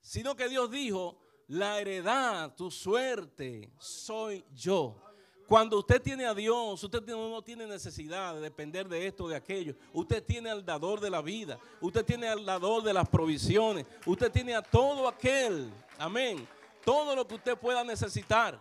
[0.00, 1.18] sino que Dios dijo,
[1.48, 5.02] la heredad, tu suerte, soy yo.
[5.48, 9.34] Cuando usted tiene a Dios, usted no tiene necesidad de depender de esto o de
[9.34, 9.74] aquello.
[9.92, 11.58] Usted tiene al dador de la vida.
[11.80, 13.86] Usted tiene al dador de las provisiones.
[14.06, 15.68] Usted tiene a todo aquel.
[15.98, 16.46] Amén.
[16.84, 18.60] Todo lo que usted pueda necesitar.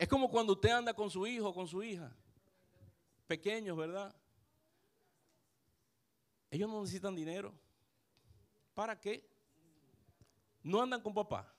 [0.00, 2.10] Es como cuando usted anda con su hijo con su hija.
[3.26, 4.16] Pequeños, ¿verdad?
[6.50, 7.52] Ellos no necesitan dinero.
[8.72, 9.28] ¿Para qué?
[10.62, 11.54] No andan con papá.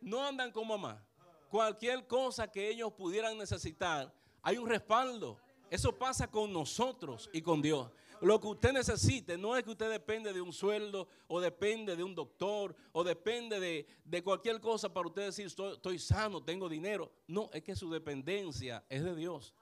[0.00, 1.04] No andan con mamá.
[1.50, 5.40] Cualquier cosa que ellos pudieran necesitar, hay un respaldo.
[5.70, 7.90] Eso pasa con nosotros y con Dios.
[8.20, 12.02] Lo que usted necesite no es que usted depende de un sueldo o depende de
[12.02, 17.12] un doctor o depende de, cualquier cosa para usted decir estoy, estoy, sano, tengo dinero.
[17.26, 19.54] No, es que su dependencia es de Dios.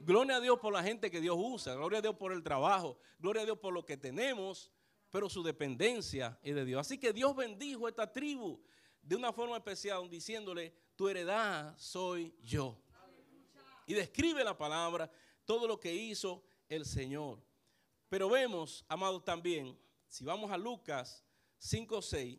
[0.00, 2.98] Gloria a Dios por la gente que Dios usa, gloria a Dios por el trabajo,
[3.18, 4.70] gloria a Dios por lo que tenemos,
[5.10, 6.80] pero su dependencia es de Dios.
[6.80, 8.60] Así que Dios bendijo a esta tribu
[9.02, 12.78] de una forma especial, diciéndole, tu heredad soy yo.
[13.86, 15.10] Y describe la palabra,
[15.44, 17.38] todo lo que hizo el Señor.
[18.08, 21.24] Pero vemos, amados, también, si vamos a Lucas
[21.58, 22.38] 5, 6,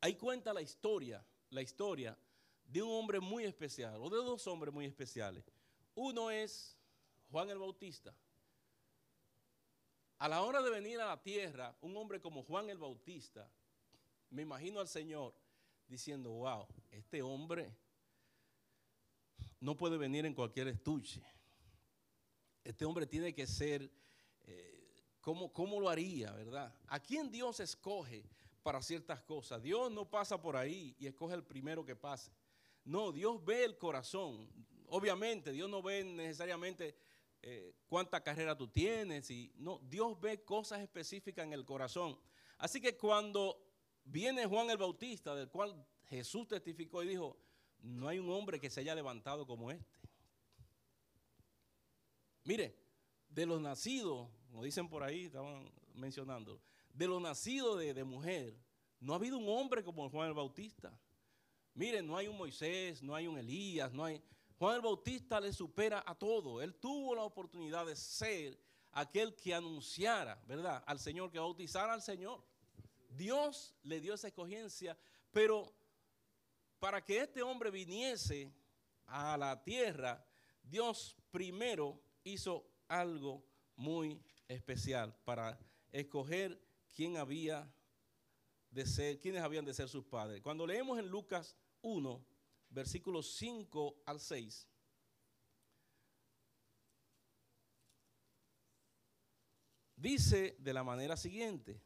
[0.00, 2.18] ahí cuenta la historia, la historia
[2.64, 5.44] de un hombre muy especial, o de dos hombres muy especiales.
[5.94, 6.76] Uno es
[7.30, 8.14] Juan el Bautista.
[10.18, 13.50] A la hora de venir a la tierra, un hombre como Juan el Bautista,
[14.30, 15.34] me imagino al Señor
[15.86, 17.76] diciendo, wow, este hombre
[19.60, 21.22] no puede venir en cualquier estuche.
[22.62, 23.90] Este hombre tiene que ser,
[25.20, 26.74] ¿cómo, ¿cómo, lo haría, verdad?
[26.88, 28.24] ¿A quién Dios escoge
[28.62, 29.62] para ciertas cosas?
[29.62, 32.30] Dios no pasa por ahí y escoge el primero que pase.
[32.84, 34.48] No, Dios ve el corazón.
[34.88, 36.94] Obviamente, Dios no ve necesariamente
[37.42, 39.30] eh, cuánta carrera tú tienes.
[39.30, 42.18] Y, no, Dios ve cosas específicas en el corazón.
[42.58, 43.64] Así que cuando
[44.04, 47.38] viene Juan el Bautista, del cual Jesús testificó y dijo,
[47.80, 49.98] no hay un hombre que se haya levantado como este.
[52.44, 52.83] Mire,
[53.34, 56.60] de los nacidos, como dicen por ahí, estaban mencionando,
[56.92, 58.56] de los nacidos de, de mujer,
[59.00, 60.96] no ha habido un hombre como Juan el Bautista.
[61.74, 64.22] Mire, no hay un Moisés, no hay un Elías, no hay,
[64.58, 66.62] Juan el Bautista le supera a todo.
[66.62, 68.58] Él tuvo la oportunidad de ser
[68.92, 70.84] aquel que anunciara, ¿verdad?
[70.86, 72.44] Al Señor, que bautizara al Señor.
[73.08, 74.96] Dios le dio esa escogencia,
[75.32, 75.74] pero
[76.78, 78.52] para que este hombre viniese
[79.06, 80.24] a la tierra,
[80.62, 83.44] Dios primero hizo algo
[83.76, 85.58] muy especial para
[85.90, 86.60] escoger
[86.92, 87.72] quién había
[88.70, 90.42] de ser, quiénes habían de ser sus padres.
[90.42, 92.24] Cuando leemos en Lucas 1,
[92.70, 94.68] versículos 5 al 6,
[99.96, 101.80] dice de la manera siguiente,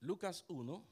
[0.00, 0.86] Lucas 1,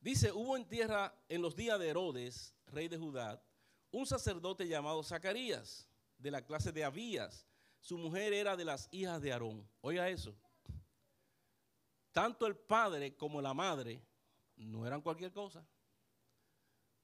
[0.00, 3.42] dice, hubo en tierra en los días de Herodes, rey de Judá,
[3.90, 7.46] un sacerdote llamado Zacarías, de la clase de Abías.
[7.80, 9.68] Su mujer era de las hijas de Aarón.
[9.80, 10.34] Oiga eso.
[12.12, 14.02] Tanto el padre como la madre
[14.56, 15.64] no eran cualquier cosa.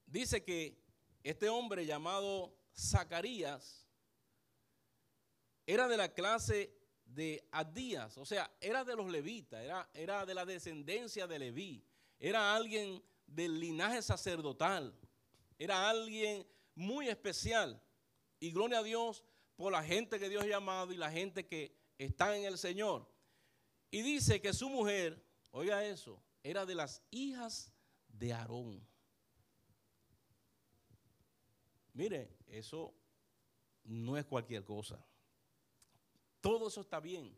[0.07, 0.83] Dice que
[1.23, 3.87] este hombre llamado Zacarías
[5.67, 10.35] era de la clase de Adías, o sea, era de los levitas, era, era de
[10.35, 11.87] la descendencia de Leví,
[12.19, 14.95] era alguien del linaje sacerdotal,
[15.59, 17.81] era alguien muy especial.
[18.41, 19.25] Y gloria a Dios
[19.57, 23.09] por la gente que Dios ha llamado y la gente que está en el Señor.
[23.91, 27.73] Y dice que su mujer, oiga eso, era de las hijas
[28.09, 28.87] de Aarón.
[31.93, 32.93] Mire, eso
[33.85, 35.05] no es cualquier cosa.
[36.41, 37.37] Todo eso está bien.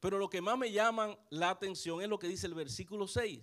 [0.00, 3.40] Pero lo que más me llama la atención es lo que dice el versículo 6.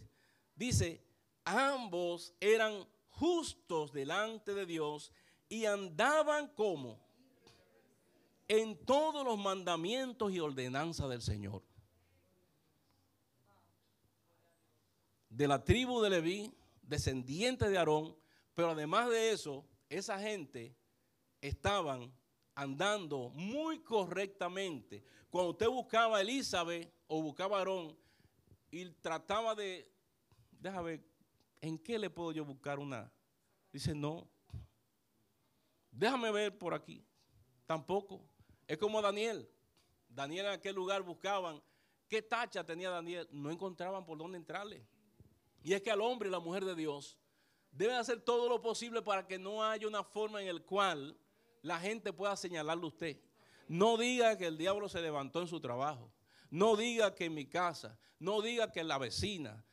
[0.55, 1.01] Dice,
[1.45, 5.13] ambos eran justos delante de Dios
[5.49, 6.99] y andaban como
[8.47, 11.63] en todos los mandamientos y ordenanzas del Señor.
[15.29, 18.15] De la tribu de Leví, descendiente de Aarón,
[18.53, 20.75] pero además de eso, esa gente
[21.41, 22.12] estaban
[22.55, 25.03] andando muy correctamente.
[25.29, 27.97] Cuando usted buscaba a Elizabeth o buscaba a Aarón
[28.71, 29.91] y trataba de,
[30.59, 31.05] déjame ver,
[31.62, 33.12] ¿en qué le puedo yo buscar una?
[33.71, 34.27] Dice, no,
[35.91, 37.04] déjame ver por aquí.
[37.65, 38.21] Tampoco.
[38.67, 39.49] Es como Daniel.
[40.10, 41.62] Daniel en aquel lugar buscaban
[42.08, 43.28] qué tacha tenía Daniel.
[43.32, 44.86] No encontraban por dónde entrarle.
[45.63, 47.17] Y es que al hombre y la mujer de Dios
[47.71, 51.17] deben hacer todo lo posible para que no haya una forma en la cual
[51.62, 53.17] la gente pueda señalarle a usted.
[53.67, 56.12] No diga que el diablo se levantó en su trabajo.
[56.49, 57.99] No diga que en mi casa.
[58.17, 59.63] No diga que en la vecina.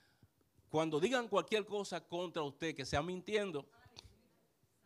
[0.68, 3.66] Cuando digan cualquier cosa contra usted, que sea mintiendo.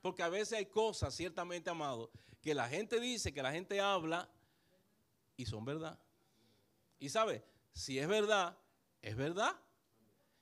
[0.00, 2.10] Porque a veces hay cosas, ciertamente, amado,
[2.40, 4.30] que la gente dice, que la gente habla
[5.36, 5.98] y son verdad.
[6.98, 8.56] Y sabe, si es verdad,
[9.02, 9.56] es verdad.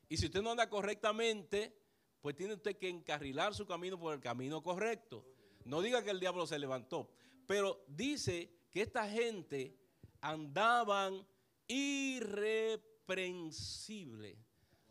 [0.09, 1.77] Y si usted no anda correctamente,
[2.21, 5.25] pues tiene usted que encarrilar su camino por el camino correcto.
[5.65, 7.11] No diga que el diablo se levantó,
[7.47, 9.77] pero dice que esta gente
[10.21, 11.27] andaban
[11.67, 14.37] irreprensible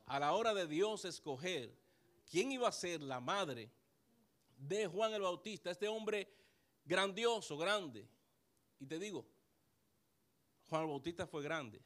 [0.06, 1.74] a la hora de Dios escoger
[2.30, 3.72] quién iba a ser la madre
[4.58, 6.28] de Juan el Bautista, este hombre
[6.84, 8.08] grandioso, grande.
[8.80, 9.26] Y te digo,
[10.70, 11.82] Juan el Bautista fue grande,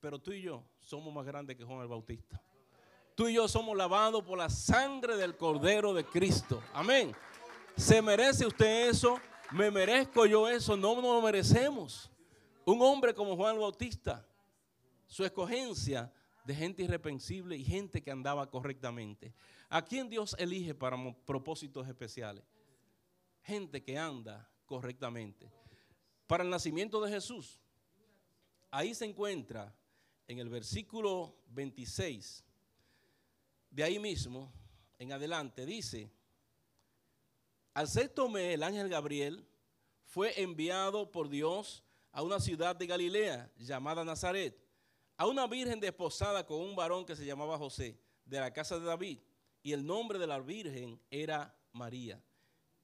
[0.00, 2.42] pero tú y yo somos más grandes que Juan el Bautista.
[3.14, 6.62] Tú y yo somos lavados por la sangre del Cordero de Cristo.
[6.74, 7.14] Amén.
[7.74, 9.18] ¿Se merece usted eso?
[9.52, 10.76] ¿Me merezco yo eso?
[10.76, 12.10] No, no lo merecemos.
[12.66, 14.26] Un hombre como Juan el Bautista,
[15.06, 16.12] su escogencia
[16.44, 19.32] de gente irrepensible y gente que andaba correctamente.
[19.68, 22.44] ¿A quién Dios elige para propósitos especiales?
[23.42, 25.50] Gente que anda correctamente.
[26.26, 27.60] Para el nacimiento de Jesús,
[28.70, 29.74] ahí se encuentra
[30.28, 32.44] en el versículo 26,
[33.70, 34.52] de ahí mismo
[34.98, 36.10] en adelante, dice,
[37.74, 39.46] al sexto mes el ángel Gabriel
[40.04, 44.66] fue enviado por Dios a una ciudad de Galilea llamada Nazaret
[45.16, 48.84] a una virgen desposada con un varón que se llamaba José, de la casa de
[48.84, 49.18] David,
[49.66, 52.22] y el nombre de la virgen era María.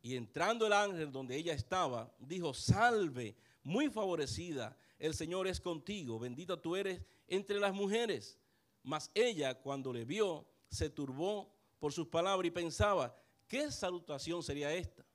[0.01, 6.18] Y entrando el ángel donde ella estaba, dijo, salve, muy favorecida, el Señor es contigo,
[6.18, 8.37] bendita tú eres entre las mujeres.
[8.83, 13.16] Mas ella, cuando le vio, se turbó por sus palabras y pensaba,
[13.47, 15.07] ¿qué salutación sería esta?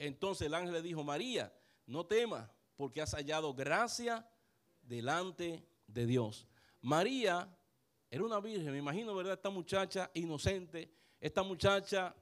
[0.00, 4.28] Entonces el ángel le dijo, María, no temas, porque has hallado gracia
[4.82, 6.48] delante de Dios.
[6.80, 7.56] María
[8.10, 9.34] era una virgen, me imagino, ¿verdad?
[9.34, 12.14] Esta muchacha inocente, esta muchacha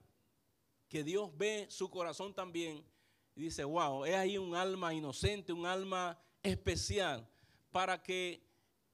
[0.87, 2.85] que Dios ve su corazón también
[3.35, 7.27] y dice, wow, es ahí un alma inocente, un alma especial
[7.69, 8.47] para que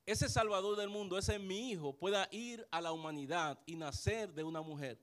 [0.08, 4.44] ese Salvador del mundo, ese mi hijo, pueda ir a la humanidad y nacer de
[4.44, 5.00] una mujer.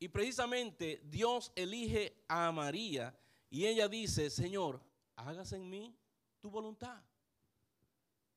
[0.00, 3.16] Y precisamente Dios elige a María
[3.50, 4.82] y ella dice, Señor,
[5.14, 5.96] hágase en mí
[6.40, 7.00] tu voluntad.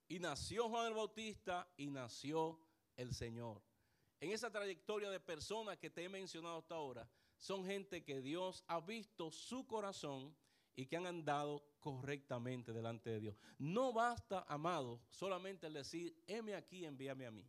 [0.08, 2.60] Y nació Juan el Bautista y nació
[2.98, 3.64] el Señor.
[4.24, 8.64] En esa trayectoria de personas que te he mencionado hasta ahora, son gente que Dios
[8.68, 10.34] ha visto su corazón
[10.78, 13.36] y que han andado correctamente delante de Dios.
[13.58, 17.46] No basta, amado, solamente el decir, heme aquí, envíame a mí.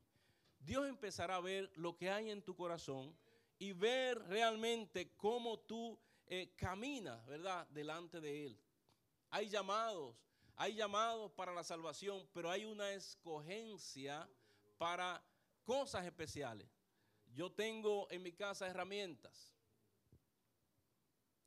[0.58, 3.16] Dios empezará a ver lo que hay en tu corazón
[3.56, 5.96] y ver realmente cómo tú
[6.26, 8.60] eh, camina, ¿verdad?, delante de Él.
[9.30, 10.16] Hay llamados,
[10.56, 14.28] hay llamados para la salvación, pero hay una escogencia
[14.76, 15.22] para
[15.64, 16.68] cosas especiales.
[17.34, 19.52] Yo tengo en mi casa herramientas.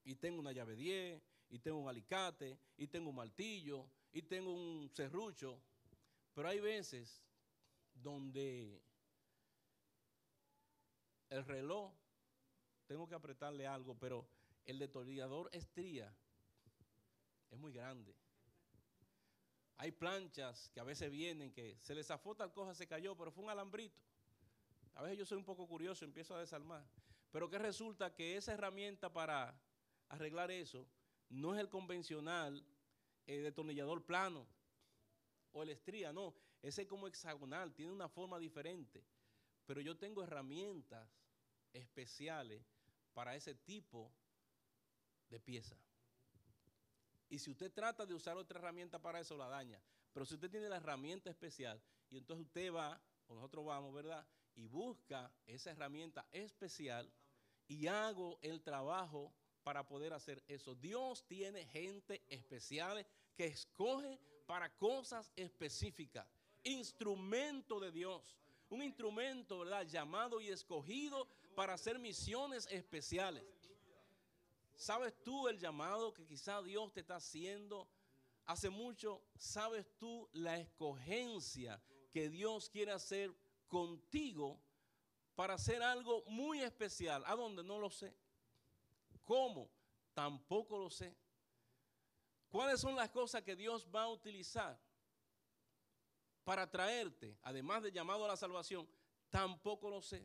[0.03, 4.53] Y tengo una llave 10, y tengo un alicate, y tengo un martillo, y tengo
[4.53, 5.61] un serrucho.
[6.33, 7.23] Pero hay veces
[7.93, 8.81] donde
[11.29, 11.93] el reloj,
[12.85, 14.27] tengo que apretarle algo, pero
[14.65, 16.13] el detonador estría
[17.49, 18.15] es muy grande.
[19.77, 23.31] Hay planchas que a veces vienen, que se les zafó tal cosa, se cayó, pero
[23.31, 24.01] fue un alambrito.
[24.95, 26.83] A veces yo soy un poco curioso, empiezo a desarmar.
[27.31, 29.53] Pero que resulta que esa herramienta para
[30.09, 30.87] arreglar eso
[31.29, 32.65] no es el convencional
[33.27, 34.47] el detornillador plano
[35.51, 36.33] o el estría, no.
[36.61, 39.03] Ese es como hexagonal, tiene una forma diferente.
[39.65, 41.07] Pero yo tengo herramientas
[41.73, 42.63] especiales
[43.13, 44.11] para ese tipo
[45.29, 45.77] de pieza.
[47.29, 49.81] Y si usted trata de usar otra herramienta para eso, la daña.
[50.13, 54.25] Pero si usted tiene la herramienta especial, y entonces usted va, o nosotros vamos, ¿verdad?
[54.55, 57.11] Y busca esa herramienta especial
[57.67, 60.75] y hago el trabajo para poder hacer eso.
[60.75, 63.05] Dios tiene gente especial
[63.35, 66.25] que escoge para cosas específicas.
[66.63, 68.37] Instrumento de Dios.
[68.69, 69.85] Un instrumento, ¿verdad?
[69.85, 73.43] Llamado y escogido para hacer misiones especiales.
[74.77, 77.89] ¿Sabes tú el llamado que quizá Dios te está haciendo?
[78.45, 81.81] Hace mucho, ¿sabes tú la escogencia
[82.13, 83.35] que Dios quiere hacer
[83.67, 84.61] contigo
[85.33, 87.23] para hacer algo muy especial?
[87.25, 87.63] ¿A dónde?
[87.63, 88.15] No lo sé.
[89.25, 89.67] ¿Cómo?
[90.13, 91.17] Tampoco lo sé.
[92.47, 94.79] ¿Cuáles son las cosas que Dios va a utilizar
[96.43, 98.87] para traerte, además de llamado a la salvación?
[99.31, 100.23] Tampoco lo sé.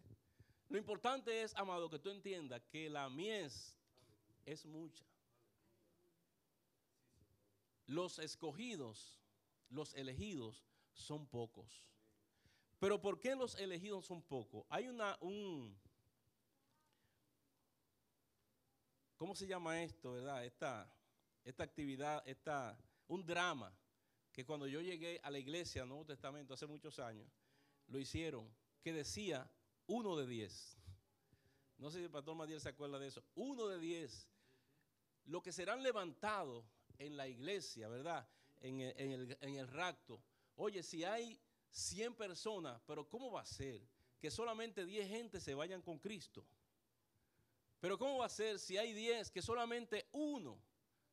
[0.69, 3.79] Lo importante es, amado, que tú entiendas que la mies
[4.45, 5.05] es mucha.
[7.87, 9.21] Los escogidos,
[9.69, 11.91] los elegidos son pocos.
[12.79, 14.65] Pero ¿por qué los elegidos son pocos?
[14.69, 15.77] Hay una, un,
[19.17, 20.45] ¿cómo se llama esto, verdad?
[20.45, 20.93] Esta,
[21.45, 22.77] esta actividad, esta,
[23.07, 23.73] un drama
[24.33, 27.29] que cuando yo llegué a la iglesia, Nuevo Testamento, hace muchos años,
[27.87, 28.49] lo hicieron,
[28.83, 29.49] que decía
[29.87, 30.77] uno de diez.
[31.79, 33.23] No sé si el pastor Madiel se acuerda de eso.
[33.35, 34.29] Uno de diez
[35.33, 36.63] lo que serán levantados
[36.99, 38.29] en la iglesia, ¿verdad?
[38.61, 40.23] En el, rapto.
[40.57, 43.81] Oye, si hay 100 personas, pero ¿cómo va a ser
[44.21, 46.45] que solamente 10 gente se vayan con Cristo?
[47.81, 50.63] Pero ¿cómo va a ser si hay 10 que solamente uno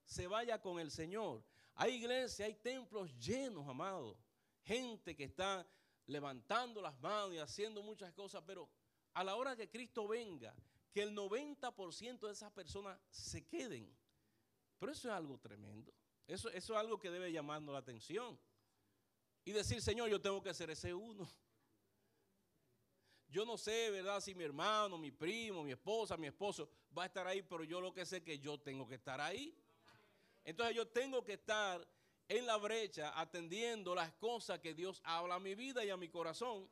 [0.03, 1.41] se vaya con el Señor?
[1.75, 4.17] Hay iglesias, hay templos llenos, amados.
[4.63, 5.65] Gente que está
[6.07, 8.69] levantando las manos y haciendo muchas cosas, pero
[9.13, 10.53] a la hora que Cristo venga,
[10.91, 13.97] que el 90% de esas personas se queden.
[14.79, 15.93] Pero eso es algo tremendo.
[16.25, 18.39] Eso, es algo que debe llamarnos la atención.
[19.43, 21.29] Y decir, Señor, yo tengo que ser ese uno.
[23.27, 24.21] Yo no sé, ¿verdad?
[24.21, 27.79] Si mi hermano, mi primo, mi esposa, mi esposo va a estar ahí, pero yo
[27.81, 29.55] lo que sé es que yo tengo que estar ahí.
[30.43, 31.85] Entonces yo tengo que estar
[32.27, 36.09] en la brecha atendiendo las cosas que Dios habla a mi vida y a mi
[36.09, 36.69] corazón.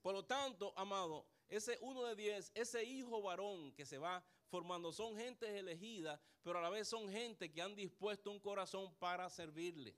[0.00, 4.92] Por lo tanto, amado, ese uno de diez, ese hijo varón que se va formando,
[4.92, 9.30] son gente elegida, pero a la vez son gente que han dispuesto un corazón para
[9.30, 9.96] servirle.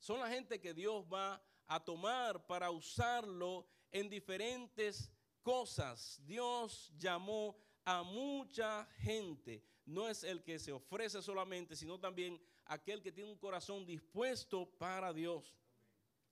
[0.00, 5.12] Son la gente que Dios va a tomar para usarlo en diferentes
[5.44, 6.20] cosas.
[6.26, 9.62] Dios llamó a mucha gente.
[9.86, 14.66] No es el que se ofrece solamente, sino también aquel que tiene un corazón dispuesto
[14.66, 15.54] para Dios.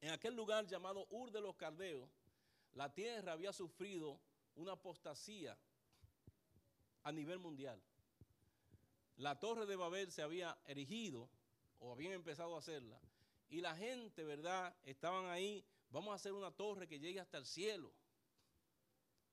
[0.00, 2.10] En aquel lugar llamado Ur de los Caldeos,
[2.72, 4.18] la tierra había sufrido
[4.56, 5.56] una apostasía
[7.06, 7.80] a nivel mundial.
[9.16, 11.30] La torre de Babel se había erigido
[11.78, 13.00] o habían empezado a hacerla
[13.48, 14.74] y la gente, ¿verdad?
[14.82, 17.92] Estaban ahí, vamos a hacer una torre que llegue hasta el cielo,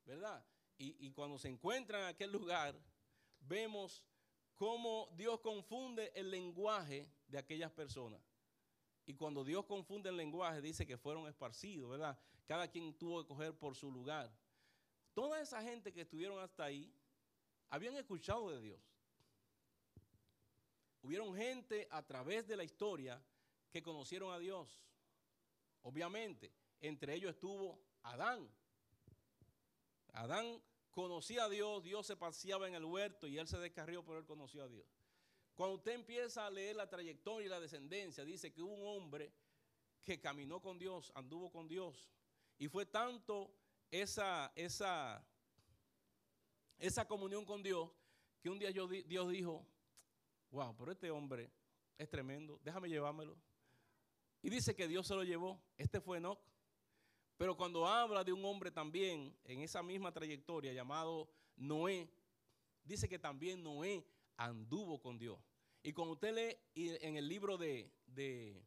[0.06, 0.46] ¿verdad?
[0.78, 2.80] Y, y cuando se encuentran en aquel lugar,
[3.40, 4.04] vemos
[4.54, 8.22] cómo Dios confunde el lenguaje de aquellas personas.
[9.08, 12.20] Y cuando Dios confunde el lenguaje, dice que fueron esparcidos, ¿verdad?
[12.46, 14.32] Cada quien tuvo que coger por su lugar.
[15.16, 16.94] Toda esa gente que estuvieron hasta ahí
[17.74, 18.80] habían escuchado de Dios.
[21.02, 23.20] Hubieron gente a través de la historia
[23.72, 24.86] que conocieron a Dios.
[25.82, 28.48] Obviamente, entre ellos estuvo Adán.
[30.10, 30.62] Adán
[30.92, 34.26] conocía a Dios, Dios se paseaba en el huerto y él se descarrió, pero él
[34.28, 34.86] conoció a Dios.
[35.56, 39.34] Cuando usted empieza a leer la trayectoria y la descendencia, dice que hubo un hombre
[40.04, 42.08] que caminó con Dios, anduvo con Dios,
[42.60, 43.52] y fue tanto
[43.90, 45.26] esa, esa,
[46.78, 47.90] esa comunión con Dios
[48.42, 49.66] que un día Dios dijo,
[50.52, 51.50] wow, pero este hombre
[51.98, 53.38] es tremendo, déjame llevármelo.
[54.42, 55.62] Y dice que Dios se lo llevó.
[55.78, 56.40] Este fue Enoch.
[57.38, 62.10] Pero cuando habla de un hombre también en esa misma trayectoria llamado Noé,
[62.84, 64.06] dice que también Noé
[64.36, 65.40] anduvo con Dios.
[65.82, 68.62] Y cuando usted lee en el libro de, de,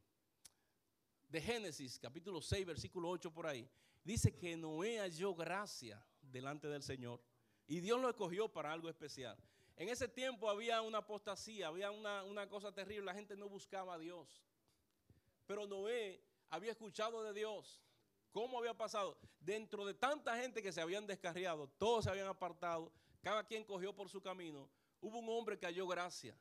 [1.28, 3.68] de Génesis, capítulo 6, versículo 8 por ahí,
[4.02, 7.20] dice que Noé halló gracia delante del Señor
[7.66, 9.36] y Dios lo escogió para algo especial.
[9.76, 13.94] En ese tiempo había una apostasía, había una, una cosa terrible, la gente no buscaba
[13.94, 14.42] a Dios.
[15.46, 17.82] Pero Noé había escuchado de Dios.
[18.32, 19.18] ¿Cómo había pasado?
[19.40, 22.92] Dentro de tanta gente que se habían descarriado, todos se habían apartado,
[23.22, 24.68] cada quien cogió por su camino,
[25.00, 26.36] hubo un hombre que halló gracia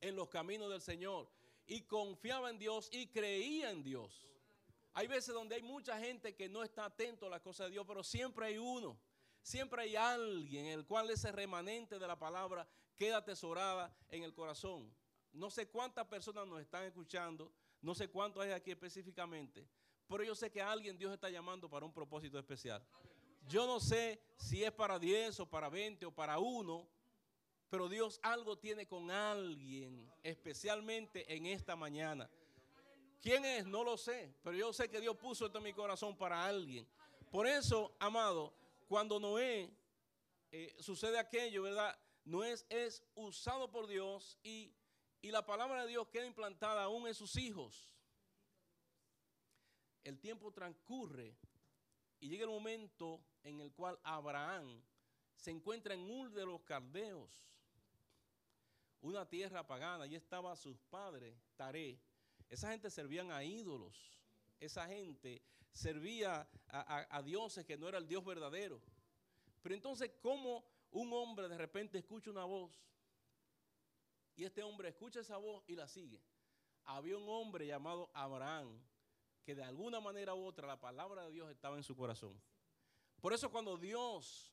[0.00, 1.28] en los caminos del Señor
[1.66, 4.26] y confiaba en Dios y creía en Dios.
[4.92, 7.86] Hay veces donde hay mucha gente que no está atento a las cosas de Dios,
[7.86, 8.98] pero siempre hay uno.
[9.42, 14.34] Siempre hay alguien en el cual ese remanente de la palabra queda atesorada en el
[14.34, 14.92] corazón.
[15.32, 19.66] No sé cuántas personas nos están escuchando, no sé cuántos hay aquí específicamente,
[20.06, 22.84] pero yo sé que alguien Dios está llamando para un propósito especial.
[23.48, 26.86] Yo no sé si es para 10 o para 20 o para uno,
[27.70, 32.28] pero Dios algo tiene con alguien, especialmente en esta mañana.
[33.20, 33.66] ¿Quién es?
[33.66, 36.86] No lo sé, pero yo sé que Dios puso esto en mi corazón para alguien.
[37.30, 38.52] Por eso, amado,
[38.90, 39.70] cuando Noé
[40.50, 41.96] eh, sucede aquello, ¿verdad?
[42.24, 44.74] Noé es usado por Dios y
[45.22, 47.94] y la palabra de Dios queda implantada aún en sus hijos.
[50.02, 51.36] El tiempo transcurre
[52.18, 54.82] y llega el momento en el cual Abraham
[55.36, 57.30] se encuentra en Ur de los Caldeos,
[59.02, 60.04] una tierra pagana.
[60.04, 62.00] Allí estaban sus padres, Taré.
[62.48, 64.18] Esa gente servían a ídolos.
[64.58, 68.80] Esa gente servía a, a dioses que no era el Dios verdadero.
[69.62, 72.72] Pero entonces, ¿cómo un hombre de repente escucha una voz
[74.36, 76.20] y este hombre escucha esa voz y la sigue.
[76.84, 78.80] Había un hombre llamado Abraham
[79.44, 82.40] que de alguna manera u otra la palabra de Dios estaba en su corazón.
[83.20, 84.52] Por eso cuando Dios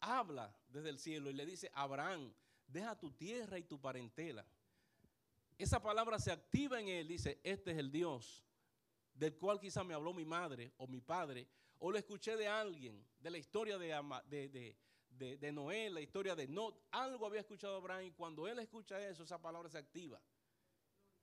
[0.00, 2.32] habla desde el cielo y le dice, Abraham,
[2.66, 4.46] deja tu tierra y tu parentela.
[5.58, 8.42] Esa palabra se activa en él, dice, este es el Dios
[9.16, 11.48] del cual quizá me habló mi madre o mi padre,
[11.78, 14.76] o lo escuché de alguien, de la historia de,
[15.08, 19.00] de, de, Noé, la historia de Not, algo había escuchado Abraham y cuando él escucha
[19.00, 20.20] eso, esa palabra se activa.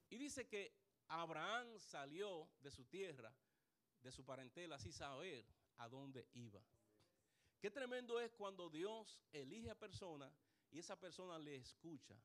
[0.10, 0.76] Y dice que
[1.08, 3.34] Abraham salió de su tierra,
[4.02, 5.46] de su parentela, sin saber
[5.78, 6.62] a dónde iba.
[7.60, 10.32] Qué tremendo es cuando Dios elige a persona
[10.72, 12.16] y esa persona le escucha.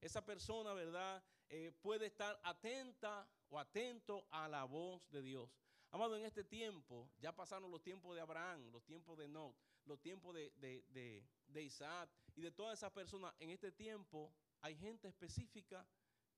[0.00, 1.22] Esa persona, ¿verdad?
[1.48, 3.26] Eh, puede estar atenta
[3.58, 5.50] atento a la voz de Dios.
[5.90, 9.54] Amado, en este tiempo, ya pasaron los tiempos de Abraham, los tiempos de Not,
[9.86, 11.24] los tiempos de,
[11.54, 15.86] Isaac y de todas esas personas, en este tiempo hay gente específica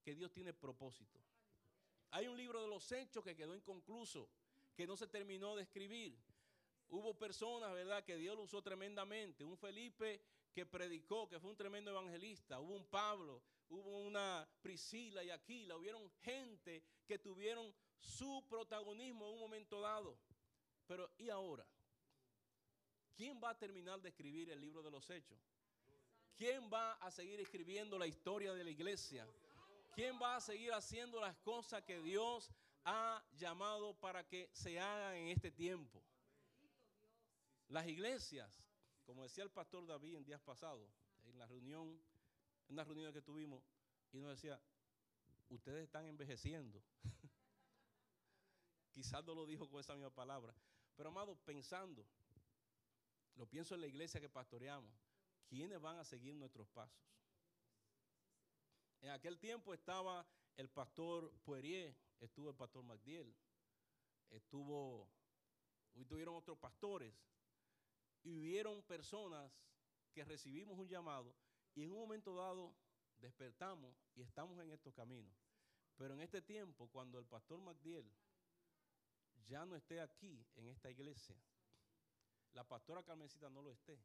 [0.03, 1.19] que Dios tiene propósito.
[2.11, 4.29] Hay un libro de los hechos que quedó inconcluso,
[4.75, 6.17] que no se terminó de escribir.
[6.89, 9.43] Hubo personas, ¿verdad?, que Dios lo usó tremendamente.
[9.43, 10.21] Un Felipe
[10.53, 12.59] que predicó, que fue un tremendo evangelista.
[12.59, 15.75] Hubo un Pablo, hubo una Priscila y Aquila.
[15.75, 20.17] Hubieron gente que tuvieron su protagonismo en un momento dado.
[20.87, 21.67] Pero ¿y ahora?
[23.17, 25.39] ¿quién va a terminar de escribir el libro de los hechos?
[26.35, 29.27] ¿Quién va a seguir escribiendo la historia de la iglesia?
[29.95, 32.51] ¿Quién va a seguir haciendo las cosas que Dios
[32.85, 36.03] ha llamado para que se hagan en este tiempo?
[37.69, 38.63] Las iglesias,
[39.03, 40.87] como decía el pastor David en días pasados,
[41.25, 41.99] en la reunión,
[42.67, 43.63] en una reunión que tuvimos,
[44.11, 44.61] y nos decía,
[45.49, 46.81] ustedes están envejeciendo.
[48.93, 50.53] Quizás no lo dijo con esa misma palabra,
[50.95, 52.05] pero amado, pensando,
[53.35, 54.91] lo pienso en la iglesia que pastoreamos,
[55.47, 56.99] ¿quiénes van a seguir nuestros pasos?
[59.01, 63.33] En aquel tiempo estaba el pastor Poirier, estuvo el pastor Magdiel,
[64.29, 65.07] estuvo,
[65.93, 67.13] hoy tuvieron otros pastores,
[68.23, 69.51] y hubieron personas
[70.11, 71.33] que recibimos un llamado
[71.77, 72.73] y en un momento dado
[73.19, 75.37] despertamos y estamos en estos caminos.
[75.95, 78.11] Pero en este tiempo, cuando el pastor Magdiel
[79.45, 81.39] ya no esté aquí en esta iglesia,
[82.53, 84.03] la pastora Carmencita no lo esté.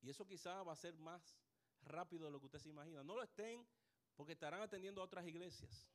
[0.00, 1.36] Y eso quizás va a ser más
[1.82, 3.02] rápido de lo que usted se imagina.
[3.02, 3.66] No lo estén
[4.14, 5.88] porque estarán atendiendo a otras iglesias.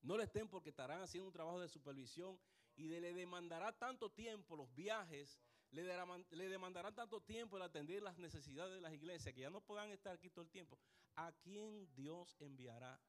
[0.00, 2.40] No lo estén porque estarán haciendo un trabajo de supervisión
[2.74, 5.38] y le demandará tanto tiempo los viajes,
[5.70, 5.84] le,
[6.30, 9.90] le demandarán tanto tiempo el atender las necesidades de las iglesias que ya no podrán
[9.90, 10.78] estar aquí todo el tiempo.
[11.16, 13.00] ¿A quién Dios enviará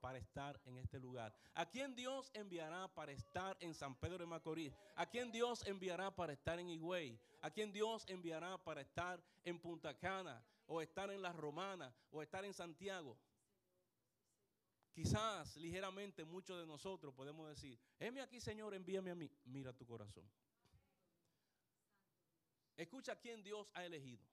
[0.00, 1.34] para estar en este lugar?
[1.54, 4.74] ¿A quién Dios enviará para estar en San Pedro de Macorís?
[4.96, 7.18] ¿A quién Dios enviará para estar en Higüey?
[7.40, 10.44] ¿A quién Dios enviará para estar en Punta Cana?
[10.66, 13.18] o estar en la Romana, o estar en Santiago.
[14.92, 19.30] Quizás ligeramente muchos de nosotros podemos decir, heme aquí Señor, envíame a mí.
[19.44, 20.24] Mira tu corazón.
[22.76, 24.24] Escucha quién Dios ha elegido.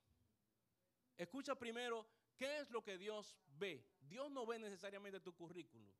[1.17, 3.85] Escucha primero qué es lo que Dios ve.
[4.01, 5.93] Dios no ve necesariamente tu currículum.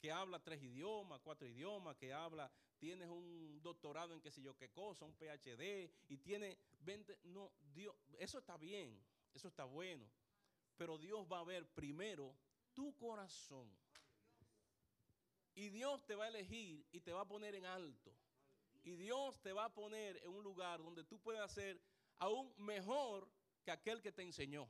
[0.00, 4.56] Que habla tres idiomas, cuatro idiomas, que habla, tienes un doctorado en qué sé yo
[4.56, 7.20] qué cosa, un PhD, y tiene 20.
[7.24, 9.00] No, Dios, eso está bien,
[9.32, 10.04] eso está bueno.
[10.76, 12.34] Pero Dios va a ver primero
[12.74, 13.70] tu corazón.
[15.54, 18.12] Y Dios te va a elegir y te va a poner en alto.
[18.82, 21.80] Y Dios te va a poner en un lugar donde tú puedas ser
[22.18, 23.30] aún mejor
[23.64, 24.68] que aquel que te enseñó.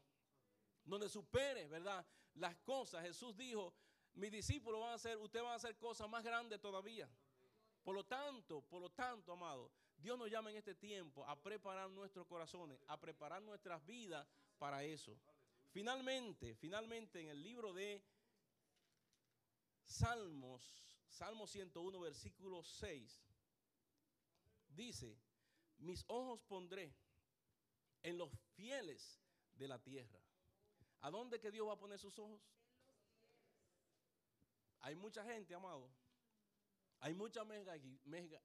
[0.85, 2.05] Donde superes, ¿verdad?
[2.35, 3.03] Las cosas.
[3.03, 3.75] Jesús dijo,
[4.15, 7.09] mis discípulos van a hacer, ustedes van a hacer cosas más grandes todavía.
[7.83, 11.91] Por lo tanto, por lo tanto, amado, Dios nos llama en este tiempo a preparar
[11.91, 14.27] nuestros corazones, a preparar nuestras vidas
[14.59, 15.19] para eso.
[15.71, 18.03] Finalmente, finalmente en el libro de
[19.85, 20.63] Salmos,
[21.09, 23.23] Salmo 101, versículo 6,
[24.75, 25.19] dice,
[25.79, 26.95] mis ojos pondré
[28.03, 29.21] en los fieles
[29.55, 30.21] de la tierra.
[31.01, 32.41] ¿A dónde que Dios va a poner sus ojos?
[34.81, 35.89] Hay mucha gente, amado.
[37.01, 37.47] Hay muchas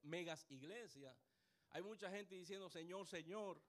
[0.01, 1.15] megas iglesias.
[1.69, 3.61] Hay mucha gente diciendo, Señor, Señor.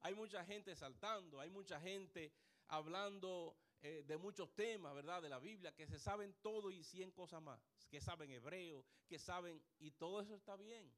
[0.00, 1.40] Hay mucha gente saltando.
[1.40, 2.32] Hay mucha gente
[2.68, 5.22] hablando eh, de muchos temas, ¿verdad?
[5.22, 7.60] De la Biblia, que se saben todo y cien cosas más.
[7.88, 10.92] Que saben hebreo, que saben, y todo eso está bien.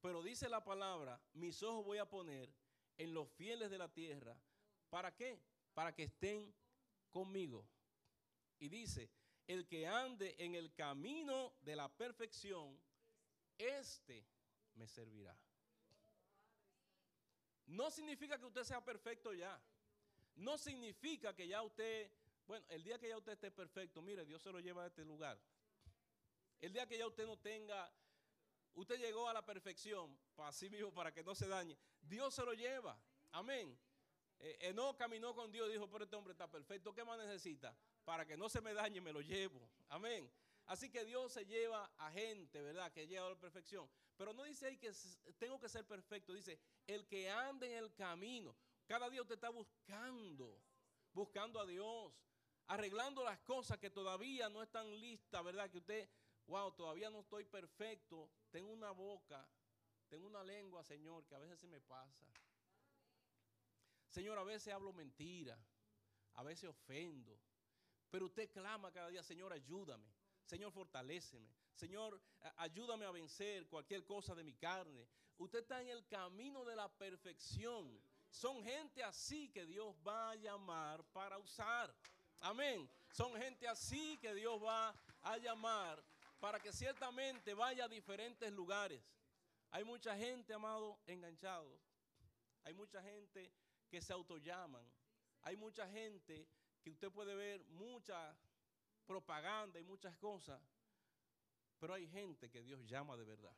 [0.00, 2.50] Pero dice la palabra, mis ojos voy a poner
[2.96, 4.36] en los fieles de la tierra.
[4.88, 5.38] ¿Para qué?
[5.74, 6.54] Para que estén
[7.10, 7.66] conmigo.
[8.58, 9.10] Y dice,
[9.46, 12.78] el que ande en el camino de la perfección,
[13.58, 14.24] este
[14.74, 15.36] me servirá.
[17.66, 19.60] No significa que usted sea perfecto ya.
[20.36, 22.10] No significa que ya usted,
[22.46, 25.04] bueno, el día que ya usted esté perfecto, mire, Dios se lo lleva a este
[25.04, 25.38] lugar.
[26.60, 27.90] El día que ya usted no tenga
[28.74, 32.44] usted llegó a la perfección, para sí mismo, para que no se dañe, Dios se
[32.44, 32.98] lo lleva.
[33.32, 33.78] Amén.
[34.38, 37.76] Eh, caminó con Dios, dijo, pero este hombre está perfecto, ¿qué más necesita?
[38.04, 39.70] Para que no se me dañe, me lo llevo.
[39.88, 40.30] Amén.
[40.66, 42.92] Así que Dios se lleva a gente, ¿verdad?
[42.92, 43.90] Que llega a la perfección.
[44.16, 44.92] Pero no dice ahí que
[45.38, 48.54] tengo que ser perfecto, dice, el que ande en el camino.
[48.86, 50.62] Cada día usted está buscando,
[51.12, 52.12] buscando a Dios,
[52.66, 55.70] arreglando las cosas que todavía no están listas, ¿verdad?
[55.70, 56.08] Que usted,
[56.50, 59.48] wow, todavía no estoy perfecto, tengo una boca,
[60.08, 62.26] tengo una lengua, Señor, que a veces se me pasa.
[64.08, 65.56] Señor, a veces hablo mentira,
[66.34, 67.38] a veces ofendo,
[68.10, 70.12] pero usted clama cada día, Señor, ayúdame.
[70.44, 71.48] Señor, fortaléceme.
[71.74, 72.20] Señor,
[72.56, 75.06] ayúdame a vencer cualquier cosa de mi carne.
[75.38, 78.02] Usted está en el camino de la perfección.
[78.28, 81.94] Son gente así que Dios va a llamar para usar.
[82.40, 82.90] Amén.
[83.12, 84.92] Son gente así que Dios va
[85.22, 86.02] a llamar
[86.40, 89.00] para que ciertamente vaya a diferentes lugares.
[89.70, 91.78] Hay mucha gente, amado, enganchado.
[92.64, 93.52] Hay mucha gente
[93.88, 94.84] que se autollaman.
[95.42, 96.48] Hay mucha gente
[96.82, 98.36] que usted puede ver mucha
[99.06, 100.60] propaganda y muchas cosas,
[101.78, 103.54] pero hay gente que Dios llama de verdad.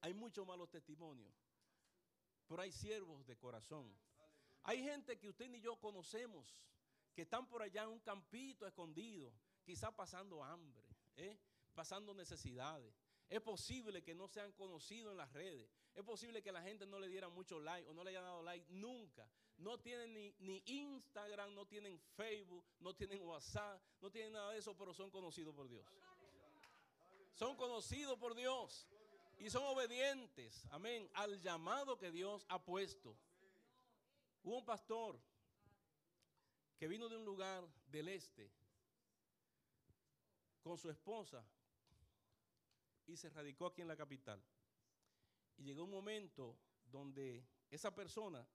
[0.00, 1.34] Hay muchos malos testimonios,
[2.46, 3.90] pero hay siervos de corazón.
[4.64, 6.66] Hay gente que usted ni yo conocemos,
[7.14, 9.32] que están por allá en un campito escondido,
[9.64, 10.84] quizá pasando hambre.
[11.16, 11.38] ¿eh?
[11.76, 12.92] Pasando necesidades.
[13.28, 15.68] Es posible que no sean conocidos en las redes.
[15.94, 18.42] Es posible que la gente no le diera mucho like o no le haya dado
[18.42, 19.28] like nunca.
[19.58, 24.58] No tienen ni, ni, Instagram, no tienen Facebook, no tienen WhatsApp, no tienen nada de
[24.58, 25.86] eso, pero son conocidos por Dios.
[27.34, 28.88] Son conocidos por Dios
[29.38, 33.16] y son obedientes, amén, al llamado que Dios ha puesto.
[34.42, 35.18] Hubo un pastor
[36.78, 38.50] que vino de un lugar del este
[40.62, 41.44] con su esposa
[43.06, 44.42] y se radicó aquí en la capital.
[45.56, 48.46] Y llegó un momento donde esa persona,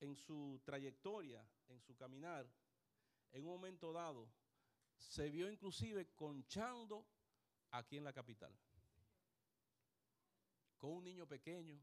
[0.00, 2.46] en su trayectoria, en su caminar,
[3.32, 4.28] en un momento dado,
[4.96, 7.06] se vio inclusive conchando
[7.70, 8.54] aquí en la capital.
[10.78, 11.80] Con un niño pequeño,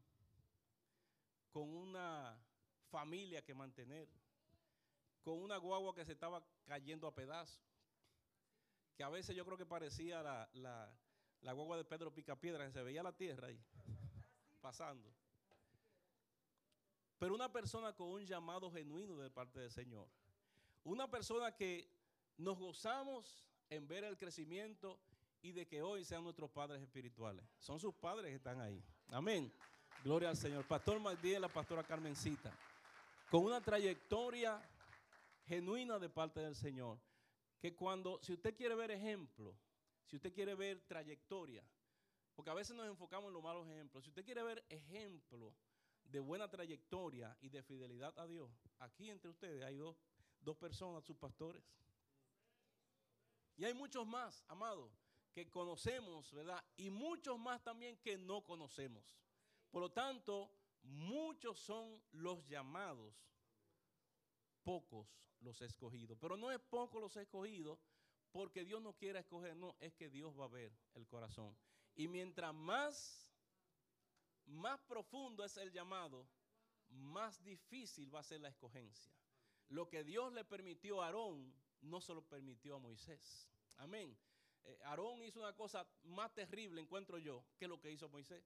[1.50, 2.38] con una
[2.90, 4.08] familia que mantener,
[5.22, 7.62] con una guagua que se estaba cayendo a pedazos,
[8.94, 10.94] que a veces yo creo que parecía la, la,
[11.42, 13.60] la guagua de Pedro Picapiedra, que se veía la tierra ahí,
[14.60, 15.12] pasando.
[17.18, 20.08] Pero una persona con un llamado genuino de parte del Señor.
[20.84, 21.88] Una persona que
[22.36, 24.98] nos gozamos en ver el crecimiento
[25.40, 27.44] y de que hoy sean nuestros padres espirituales.
[27.58, 28.82] Son sus padres que están ahí.
[29.10, 29.52] Amén.
[30.04, 30.64] Gloria al Señor.
[30.66, 32.52] Pastor Magdiel, la pastora Carmencita,
[33.30, 34.60] con una trayectoria
[35.46, 36.98] genuina de parte del Señor.
[37.60, 39.54] Que cuando, si usted quiere ver ejemplo,
[40.06, 41.64] si usted quiere ver trayectoria,
[42.34, 45.54] porque a veces nos enfocamos en los malos ejemplos, si usted quiere ver ejemplo
[46.04, 49.96] de buena trayectoria y de fidelidad a Dios, aquí entre ustedes hay dos,
[50.40, 51.62] dos personas, sus pastores.
[53.56, 54.90] Y hay muchos más, amados,
[55.32, 56.62] que conocemos, ¿verdad?
[56.76, 59.16] Y muchos más también que no conocemos.
[59.70, 60.50] Por lo tanto,
[60.82, 63.14] muchos son los llamados,
[64.62, 65.08] pocos
[65.40, 66.18] los escogidos.
[66.20, 67.78] Pero no es pocos los escogidos
[68.32, 71.54] porque Dios no quiere escoger, no, es que Dios va a ver el corazón.
[71.94, 73.30] Y mientras más,
[74.46, 76.26] más profundo es el llamado,
[76.88, 79.12] más difícil va a ser la escogencia.
[79.68, 83.48] Lo que Dios le permitió a Aarón, no se lo permitió a Moisés.
[83.76, 84.16] Amén.
[84.64, 88.44] Eh, Aarón hizo una cosa más terrible, encuentro yo, que lo que hizo Moisés.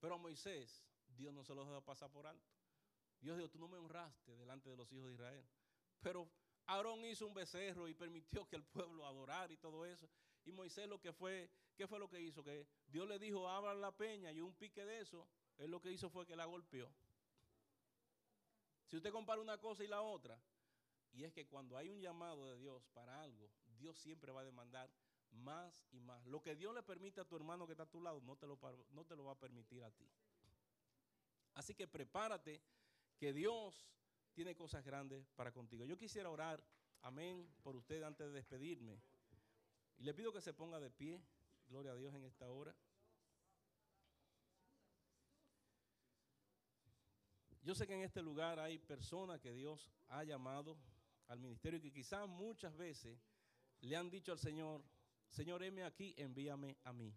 [0.00, 0.84] Pero a Moisés,
[1.16, 2.46] Dios no se lo dejó pasar por alto.
[3.20, 5.46] Dios dijo, tú no me honraste delante de los hijos de Israel.
[6.00, 6.30] Pero
[6.68, 10.08] Aarón hizo un becerro y permitió que el pueblo adorara y todo eso.
[10.44, 12.44] Y Moisés lo que fue, ¿qué fue lo que hizo?
[12.44, 15.90] Que Dios le dijo, abra la peña y un pique de eso, él lo que
[15.90, 16.90] hizo fue que la golpeó.
[18.86, 20.38] Si usted compara una cosa y la otra,
[21.12, 24.44] y es que cuando hay un llamado de Dios para algo, Dios siempre va a
[24.44, 24.90] demandar
[25.30, 26.24] más y más.
[26.26, 28.46] Lo que Dios le permite a tu hermano que está a tu lado, no te
[28.46, 28.58] lo,
[28.90, 30.10] no te lo va a permitir a ti.
[31.54, 32.62] Así que prepárate,
[33.18, 33.90] que Dios
[34.38, 35.84] tiene cosas grandes para contigo.
[35.84, 36.62] Yo quisiera orar,
[37.02, 39.02] amén, por usted antes de despedirme.
[39.96, 41.20] Y le pido que se ponga de pie,
[41.66, 42.72] gloria a Dios en esta hora.
[47.64, 50.78] Yo sé que en este lugar hay personas que Dios ha llamado
[51.26, 53.18] al ministerio y que quizás muchas veces
[53.80, 54.84] le han dicho al Señor,
[55.30, 57.12] Señor, heme aquí, envíame a mí.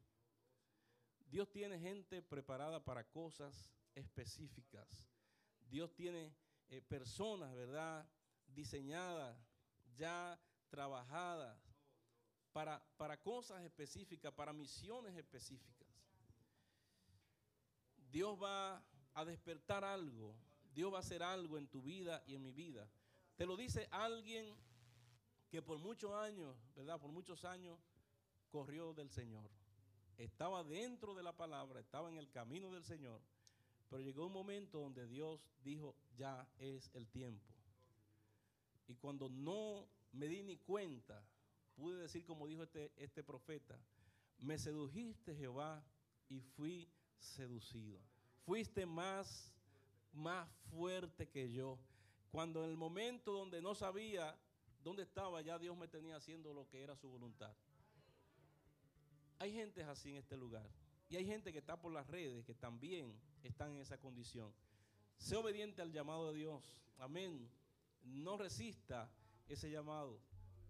[1.27, 5.07] Dios tiene gente preparada para cosas específicas.
[5.69, 6.33] Dios tiene
[6.71, 8.07] eh, personas, ¿verdad?
[8.47, 9.37] Diseñadas,
[9.95, 11.59] ya trabajadas
[12.53, 15.87] para, para cosas específicas, para misiones específicas.
[18.09, 20.35] Dios va a despertar algo.
[20.73, 22.89] Dios va a hacer algo en tu vida y en mi vida.
[23.35, 24.55] Te lo dice alguien
[25.49, 26.99] que por muchos años, ¿verdad?
[26.99, 27.77] Por muchos años
[28.49, 29.49] corrió del Señor.
[30.17, 33.21] Estaba dentro de la palabra, estaba en el camino del Señor.
[33.89, 37.53] Pero llegó un momento donde Dios dijo, ya es el tiempo.
[38.87, 41.23] Y cuando no me di ni cuenta,
[41.75, 43.79] pude decir como dijo este, este profeta,
[44.39, 45.83] me sedujiste Jehová
[46.29, 46.89] y fui
[47.19, 47.99] seducido.
[48.45, 49.53] Fuiste más,
[50.13, 51.77] más fuerte que yo.
[52.31, 54.37] Cuando en el momento donde no sabía
[54.83, 57.53] dónde estaba, ya Dios me tenía haciendo lo que era su voluntad.
[59.39, 60.69] Hay gente así en este lugar.
[61.09, 64.53] Y hay gente que está por las redes que también están en esa condición.
[65.21, 66.75] Sé obediente al llamado de Dios.
[66.97, 67.47] Amén.
[68.03, 69.07] No resista
[69.47, 70.19] ese llamado.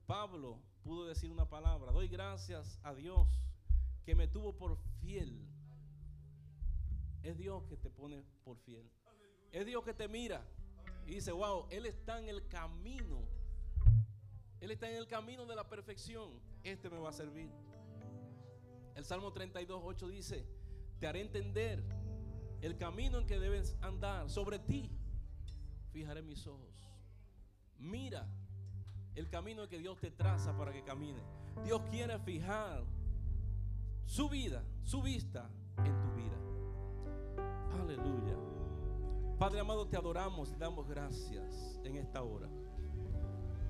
[0.06, 1.93] Pablo pudo decir una palabra.
[1.93, 3.30] Doy gracias a Dios
[4.04, 5.47] que me tuvo por fiel.
[7.24, 8.91] Es Dios que te pone por fiel.
[9.54, 10.45] Es Dios que te mira
[11.08, 13.26] y dice, wow, Él está en el camino.
[14.60, 16.30] Él está en el camino de la perfección.
[16.62, 17.49] Este me va a servir.
[18.95, 20.45] El Salmo 32, 8 dice,
[20.99, 21.82] te haré entender
[22.62, 24.30] el camino en que debes andar.
[24.30, 24.89] Sobre ti
[25.91, 26.89] fijaré mis ojos.
[27.78, 28.28] Mira
[29.16, 31.22] el camino que Dios te traza para que camine.
[31.66, 32.84] Dios quiere fijar
[34.05, 36.38] su vida, su vista en tu vida.
[37.82, 38.38] Aleluya.
[39.38, 42.47] Padre amado, te adoramos y damos gracias en esta hora.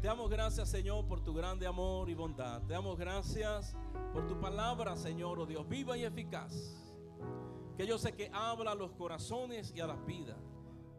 [0.02, 2.62] Te damos gracias, Señor, por tu grande amor y bondad.
[2.64, 3.76] Te damos gracias
[4.14, 6.91] por tu palabra, Señor, oh Dios, viva y eficaz.
[7.82, 10.38] Que yo sé que habla a los corazones y a las vidas.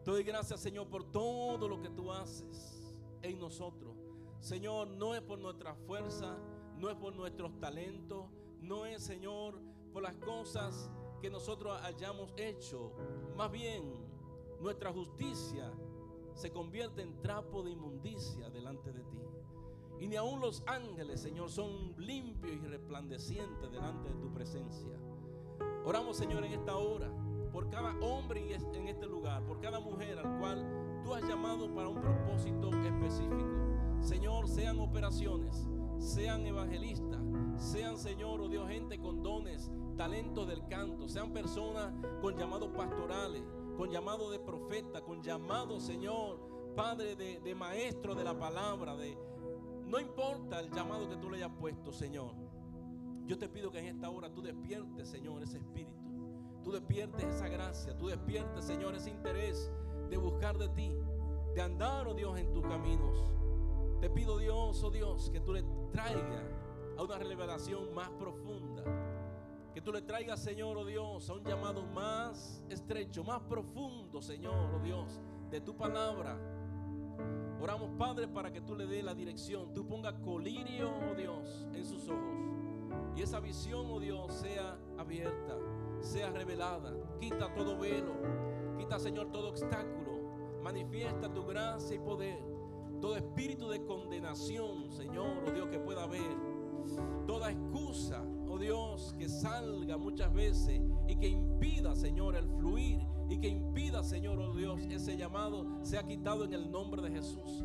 [0.03, 3.95] Doy gracias, Señor, por todo lo que tú haces en nosotros.
[4.41, 6.37] Señor, no es por nuestra fuerza,
[6.75, 8.25] no es por nuestros talentos,
[8.59, 9.61] no es, Señor,
[9.93, 12.91] por las cosas que nosotros hayamos hecho.
[13.37, 13.89] Más bien,
[14.59, 15.71] nuestra justicia
[16.33, 19.21] se convierte en trapo de inmundicia delante de ti.
[20.01, 24.99] Y ni aun los ángeles, Señor, son limpios y resplandecientes delante de tu presencia.
[25.85, 27.11] Oramos, Señor, en esta hora
[27.51, 28.41] por cada hombre
[28.73, 33.99] en este lugar, por cada mujer al cual tú has llamado para un propósito específico.
[34.01, 35.67] Señor, sean operaciones,
[35.99, 37.21] sean evangelistas,
[37.57, 42.69] sean, Señor, o oh Dios, gente con dones, talentos del canto, sean personas con llamados
[42.69, 43.43] pastorales
[43.77, 46.39] con llamado de profeta, con llamado, Señor,
[46.75, 49.17] Padre de, maestro de la palabra, de
[49.85, 52.33] no importa el llamado que tú le hayas puesto, Señor.
[53.25, 55.91] Yo te pido que en esta hora tú despiertes, Señor, ese espíritu.
[56.63, 59.69] tú despiertes esa gracia, tú despiertes, Señor, ese interés
[60.09, 60.91] de buscar de ti,
[61.53, 63.31] de andar, oh Dios, en tus caminos.
[63.99, 66.43] Te pido, Dios, oh Dios, que tú le traigas
[66.97, 68.83] a una revelación más profunda.
[69.73, 74.75] Que tú le traigas, Señor, oh Dios, a un llamado más estrecho, más profundo, Señor,
[74.75, 76.37] oh Dios, de tu palabra.
[77.59, 79.73] Oramos, Padre, para que tú le des la dirección.
[79.73, 82.72] Tú ponga colirio, oh Dios, en sus ojos.
[83.15, 85.57] Y esa visión, oh Dios, sea abierta,
[86.01, 86.93] sea revelada.
[87.19, 88.13] Quita todo velo.
[88.77, 90.13] Quita, Señor, todo obstáculo.
[90.61, 92.39] Manifiesta tu gracia y poder.
[93.01, 96.37] Todo espíritu de condenación, Señor, oh Dios, que pueda haber.
[97.27, 103.39] Toda excusa, oh Dios, que salga muchas veces y que impida, Señor, el fluir y
[103.39, 107.63] que impida, Señor, oh Dios, ese llamado sea quitado en el nombre de Jesús.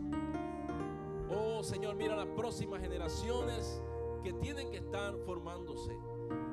[1.31, 3.83] Oh Señor, mira las próximas generaciones
[4.23, 5.97] que tienen que estar formándose.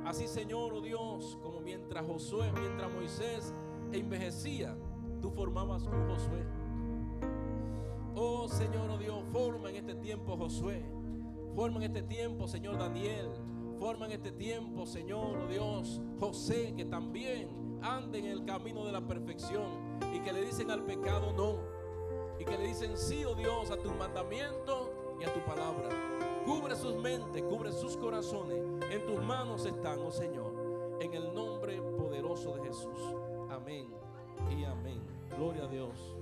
[0.05, 3.53] Así, Señor, oh Dios, como mientras Josué, mientras Moisés
[3.91, 4.78] envejecía,
[5.22, 6.45] tú formabas un Josué.
[8.16, 10.86] Oh Señor, oh Dios, forma en este tiempo Josué.
[11.55, 13.30] Forma en este tiempo, Señor Daniel.
[13.80, 18.91] Forma en este tiempo, Señor, oh Dios, José, que también ande en el camino de
[18.91, 21.59] la perfección y que le dicen al pecado no.
[22.39, 25.89] Y que le dicen sí, oh Dios, a tu mandamiento y a tu palabra.
[26.46, 28.60] Cubre sus mentes, cubre sus corazones.
[28.91, 30.54] En tus manos están, oh Señor.
[31.02, 33.00] En el nombre poderoso de Jesús.
[33.50, 33.88] Amén
[34.52, 35.02] y amén.
[35.38, 36.16] Gloria a Dios.